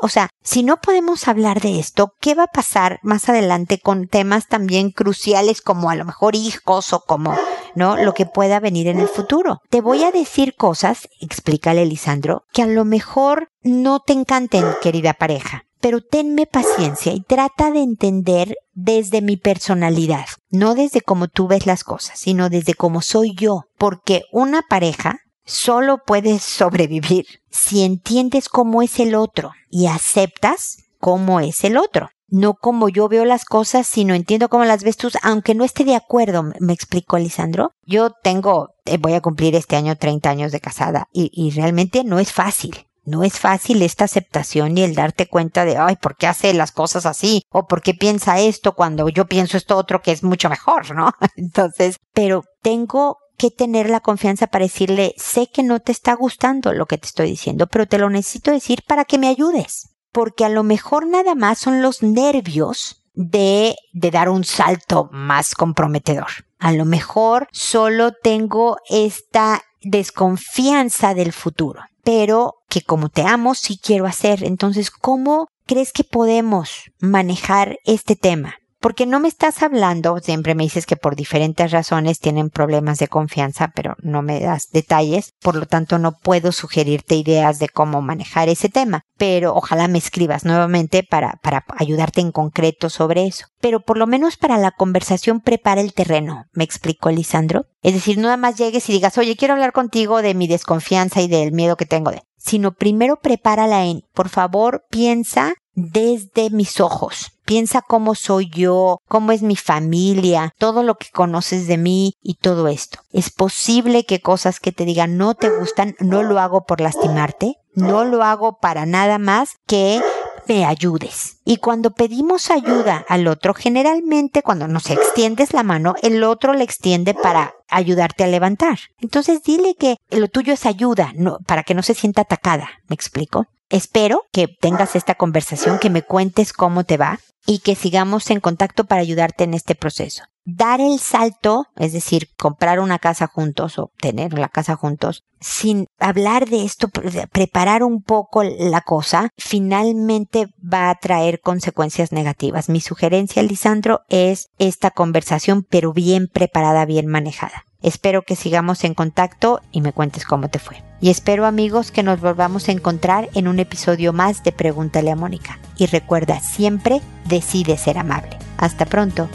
o 0.00 0.08
sea, 0.08 0.30
si 0.42 0.62
no 0.62 0.80
podemos 0.80 1.28
hablar 1.28 1.60
de 1.60 1.78
esto, 1.78 2.14
¿qué 2.20 2.34
va 2.34 2.44
a 2.44 2.52
pasar 2.52 2.98
más 3.02 3.28
adelante 3.28 3.78
con 3.78 4.08
temas 4.08 4.48
también 4.48 4.90
cruciales 4.90 5.60
como 5.60 5.90
a 5.90 5.96
lo 5.96 6.04
mejor 6.04 6.34
hijos 6.34 6.92
o 6.92 7.00
como, 7.00 7.36
¿no? 7.74 7.96
Lo 7.96 8.14
que 8.14 8.26
pueda 8.26 8.60
venir 8.60 8.88
en 8.88 9.00
el 9.00 9.08
futuro. 9.08 9.60
Te 9.68 9.80
voy 9.80 10.04
a 10.04 10.12
decir 10.12 10.54
cosas, 10.56 11.08
explícale 11.20 11.84
Lisandro, 11.86 12.44
que 12.52 12.62
a 12.62 12.66
lo 12.66 12.84
mejor 12.84 13.48
no 13.62 14.00
te 14.00 14.12
encanten, 14.12 14.64
querida 14.82 15.14
pareja. 15.14 15.64
Pero 15.80 16.02
tenme 16.02 16.46
paciencia 16.46 17.12
y 17.12 17.22
trata 17.22 17.70
de 17.70 17.80
entender 17.80 18.56
desde 18.72 19.22
mi 19.22 19.36
personalidad, 19.38 20.26
no 20.50 20.74
desde 20.74 21.00
cómo 21.00 21.28
tú 21.28 21.48
ves 21.48 21.66
las 21.66 21.84
cosas, 21.84 22.18
sino 22.18 22.50
desde 22.50 22.74
cómo 22.74 23.00
soy 23.00 23.34
yo, 23.34 23.62
porque 23.78 24.24
una 24.30 24.62
pareja 24.68 25.20
solo 25.44 26.02
puedes 26.04 26.42
sobrevivir 26.42 27.26
si 27.50 27.84
entiendes 27.84 28.48
cómo 28.48 28.82
es 28.82 28.98
el 29.00 29.14
otro 29.14 29.52
y 29.68 29.86
aceptas 29.86 30.78
cómo 30.98 31.40
es 31.40 31.64
el 31.64 31.76
otro. 31.76 32.10
No 32.28 32.54
como 32.54 32.88
yo 32.88 33.08
veo 33.08 33.24
las 33.24 33.44
cosas, 33.44 33.88
sino 33.88 34.14
entiendo 34.14 34.48
cómo 34.48 34.64
las 34.64 34.84
ves 34.84 34.96
tú, 34.96 35.10
aunque 35.22 35.56
no 35.56 35.64
esté 35.64 35.84
de 35.84 35.96
acuerdo, 35.96 36.44
me 36.60 36.72
explicó 36.72 37.18
Lisandro. 37.18 37.72
Yo 37.84 38.10
tengo, 38.10 38.74
eh, 38.84 38.98
voy 38.98 39.14
a 39.14 39.20
cumplir 39.20 39.56
este 39.56 39.74
año 39.74 39.96
30 39.96 40.30
años 40.30 40.52
de 40.52 40.60
casada 40.60 41.08
y, 41.12 41.30
y 41.32 41.50
realmente 41.50 42.04
no 42.04 42.20
es 42.20 42.32
fácil. 42.32 42.86
No 43.04 43.24
es 43.24 43.38
fácil 43.40 43.82
esta 43.82 44.04
aceptación 44.04 44.78
y 44.78 44.82
el 44.82 44.94
darte 44.94 45.26
cuenta 45.26 45.64
de, 45.64 45.76
ay, 45.76 45.96
¿por 45.96 46.16
qué 46.16 46.28
hace 46.28 46.54
las 46.54 46.70
cosas 46.70 47.06
así? 47.06 47.42
O 47.50 47.66
¿por 47.66 47.82
qué 47.82 47.94
piensa 47.94 48.38
esto 48.38 48.76
cuando 48.76 49.08
yo 49.08 49.26
pienso 49.26 49.56
esto 49.56 49.76
otro 49.76 50.00
que 50.00 50.12
es 50.12 50.22
mucho 50.22 50.48
mejor, 50.48 50.90
¿no? 50.94 51.12
Entonces, 51.34 51.96
pero 52.12 52.44
tengo 52.62 53.18
que 53.40 53.50
tener 53.50 53.88
la 53.88 54.00
confianza 54.00 54.48
para 54.48 54.66
decirle, 54.66 55.14
sé 55.16 55.48
que 55.50 55.62
no 55.62 55.80
te 55.80 55.92
está 55.92 56.12
gustando 56.12 56.74
lo 56.74 56.84
que 56.84 56.98
te 56.98 57.06
estoy 57.06 57.30
diciendo, 57.30 57.68
pero 57.68 57.86
te 57.86 57.96
lo 57.96 58.10
necesito 58.10 58.50
decir 58.50 58.82
para 58.86 59.06
que 59.06 59.16
me 59.16 59.28
ayudes. 59.28 59.94
Porque 60.12 60.44
a 60.44 60.50
lo 60.50 60.62
mejor 60.62 61.06
nada 61.06 61.34
más 61.34 61.58
son 61.58 61.80
los 61.80 62.02
nervios 62.02 63.02
de, 63.14 63.76
de 63.94 64.10
dar 64.10 64.28
un 64.28 64.44
salto 64.44 65.08
más 65.10 65.54
comprometedor. 65.54 66.26
A 66.58 66.72
lo 66.72 66.84
mejor 66.84 67.48
solo 67.50 68.12
tengo 68.12 68.76
esta 68.90 69.62
desconfianza 69.80 71.14
del 71.14 71.32
futuro, 71.32 71.80
pero 72.04 72.56
que 72.68 72.82
como 72.82 73.08
te 73.08 73.22
amo, 73.22 73.54
sí 73.54 73.80
quiero 73.82 74.04
hacer. 74.04 74.44
Entonces, 74.44 74.90
¿cómo 74.90 75.48
crees 75.64 75.94
que 75.94 76.04
podemos 76.04 76.90
manejar 77.00 77.78
este 77.84 78.16
tema? 78.16 78.59
Porque 78.80 79.06
no 79.06 79.20
me 79.20 79.28
estás 79.28 79.62
hablando, 79.62 80.18
siempre 80.20 80.54
me 80.54 80.64
dices 80.64 80.86
que 80.86 80.96
por 80.96 81.14
diferentes 81.14 81.70
razones 81.70 82.18
tienen 82.18 82.48
problemas 82.48 82.98
de 82.98 83.08
confianza, 83.08 83.72
pero 83.74 83.94
no 84.02 84.22
me 84.22 84.40
das 84.40 84.70
detalles, 84.72 85.34
por 85.40 85.54
lo 85.54 85.66
tanto 85.66 85.98
no 85.98 86.18
puedo 86.18 86.50
sugerirte 86.50 87.14
ideas 87.14 87.58
de 87.58 87.68
cómo 87.68 88.00
manejar 88.00 88.48
ese 88.48 88.70
tema, 88.70 89.04
pero 89.18 89.54
ojalá 89.54 89.86
me 89.86 89.98
escribas 89.98 90.44
nuevamente 90.44 91.02
para, 91.02 91.38
para 91.42 91.64
ayudarte 91.76 92.22
en 92.22 92.32
concreto 92.32 92.88
sobre 92.88 93.26
eso. 93.26 93.46
Pero 93.60 93.80
por 93.80 93.98
lo 93.98 94.06
menos 94.06 94.38
para 94.38 94.56
la 94.56 94.70
conversación 94.70 95.40
prepara 95.40 95.82
el 95.82 95.92
terreno, 95.92 96.46
me 96.52 96.64
explicó 96.64 97.10
Lisandro. 97.10 97.66
Es 97.82 97.94
decir, 97.94 98.18
nada 98.18 98.36
más 98.36 98.56
llegues 98.56 98.88
y 98.88 98.92
digas, 98.92 99.18
oye, 99.18 99.36
quiero 99.36 99.54
hablar 99.54 99.72
contigo 99.72 100.22
de 100.22 100.34
mi 100.34 100.46
desconfianza 100.46 101.20
y 101.20 101.28
del 101.28 101.52
miedo 101.52 101.76
que 101.76 101.86
tengo 101.86 102.10
de, 102.10 102.22
sino 102.36 102.72
primero 102.72 103.16
prepárala 103.16 103.84
en, 103.84 104.02
por 104.14 104.28
favor, 104.28 104.84
piensa 104.90 105.54
desde 105.74 106.50
mis 106.50 106.80
ojos. 106.80 107.32
Piensa 107.44 107.82
cómo 107.82 108.14
soy 108.14 108.48
yo, 108.48 108.98
cómo 109.08 109.32
es 109.32 109.42
mi 109.42 109.56
familia, 109.56 110.52
todo 110.58 110.82
lo 110.82 110.96
que 110.96 111.10
conoces 111.10 111.66
de 111.66 111.78
mí 111.78 112.14
y 112.22 112.34
todo 112.34 112.68
esto. 112.68 113.00
Es 113.10 113.30
posible 113.30 114.04
que 114.04 114.20
cosas 114.20 114.60
que 114.60 114.72
te 114.72 114.84
digan 114.84 115.16
no 115.16 115.34
te 115.34 115.50
gustan, 115.50 115.96
no 115.98 116.22
lo 116.22 116.38
hago 116.38 116.64
por 116.64 116.80
lastimarte, 116.80 117.56
no 117.74 118.04
lo 118.04 118.22
hago 118.22 118.58
para 118.58 118.86
nada 118.86 119.18
más 119.18 119.50
que 119.66 120.00
me 120.46 120.64
ayudes. 120.64 121.38
Y 121.44 121.58
cuando 121.58 121.92
pedimos 121.92 122.50
ayuda 122.50 123.04
al 123.08 123.26
otro, 123.28 123.54
generalmente 123.54 124.42
cuando 124.42 124.68
nos 124.68 124.90
extiendes 124.90 125.52
la 125.52 125.62
mano, 125.62 125.94
el 126.02 126.22
otro 126.24 126.54
le 126.54 126.64
extiende 126.64 127.14
para 127.14 127.54
ayudarte 127.68 128.24
a 128.24 128.28
levantar. 128.28 128.78
Entonces 128.98 129.42
dile 129.42 129.74
que 129.74 129.96
lo 130.10 130.28
tuyo 130.28 130.52
es 130.52 130.66
ayuda, 130.66 131.12
no, 131.16 131.38
para 131.46 131.62
que 131.62 131.74
no 131.74 131.82
se 131.82 131.94
sienta 131.94 132.22
atacada. 132.22 132.68
¿Me 132.88 132.94
explico? 132.94 133.46
Espero 133.70 134.24
que 134.32 134.48
tengas 134.48 134.96
esta 134.96 135.14
conversación, 135.14 135.78
que 135.78 135.90
me 135.90 136.02
cuentes 136.02 136.52
cómo 136.52 136.82
te 136.82 136.96
va 136.96 137.20
y 137.46 137.60
que 137.60 137.76
sigamos 137.76 138.28
en 138.30 138.40
contacto 138.40 138.84
para 138.84 139.00
ayudarte 139.00 139.44
en 139.44 139.54
este 139.54 139.76
proceso. 139.76 140.24
Dar 140.44 140.80
el 140.80 140.98
salto, 140.98 141.66
es 141.76 141.92
decir, 141.92 142.28
comprar 142.36 142.80
una 142.80 142.98
casa 142.98 143.28
juntos 143.28 143.78
o 143.78 143.92
tener 144.00 144.32
la 144.36 144.48
casa 144.48 144.74
juntos, 144.74 145.22
sin 145.38 145.86
hablar 146.00 146.48
de 146.48 146.64
esto, 146.64 146.88
preparar 147.30 147.84
un 147.84 148.02
poco 148.02 148.42
la 148.42 148.80
cosa, 148.80 149.28
finalmente 149.38 150.48
va 150.60 150.90
a 150.90 150.96
traer 150.96 151.40
consecuencias 151.40 152.10
negativas. 152.10 152.68
Mi 152.68 152.80
sugerencia, 152.80 153.42
Lisandro, 153.44 154.00
es 154.08 154.48
esta 154.58 154.90
conversación, 154.90 155.64
pero 155.68 155.92
bien 155.92 156.26
preparada, 156.26 156.84
bien 156.86 157.06
manejada. 157.06 157.64
Espero 157.82 158.22
que 158.22 158.36
sigamos 158.36 158.84
en 158.84 158.94
contacto 158.94 159.60
y 159.72 159.80
me 159.80 159.92
cuentes 159.92 160.24
cómo 160.24 160.48
te 160.48 160.58
fue. 160.58 160.82
Y 161.00 161.10
espero 161.10 161.46
amigos 161.46 161.90
que 161.90 162.02
nos 162.02 162.20
volvamos 162.20 162.68
a 162.68 162.72
encontrar 162.72 163.30
en 163.34 163.48
un 163.48 163.58
episodio 163.58 164.12
más 164.12 164.44
de 164.44 164.52
Pregúntale 164.52 165.10
a 165.10 165.16
Mónica. 165.16 165.58
Y 165.76 165.86
recuerda, 165.86 166.40
siempre 166.40 167.00
decide 167.24 167.78
ser 167.78 167.96
amable. 167.96 168.36
Hasta 168.58 168.84
pronto. 168.84 169.30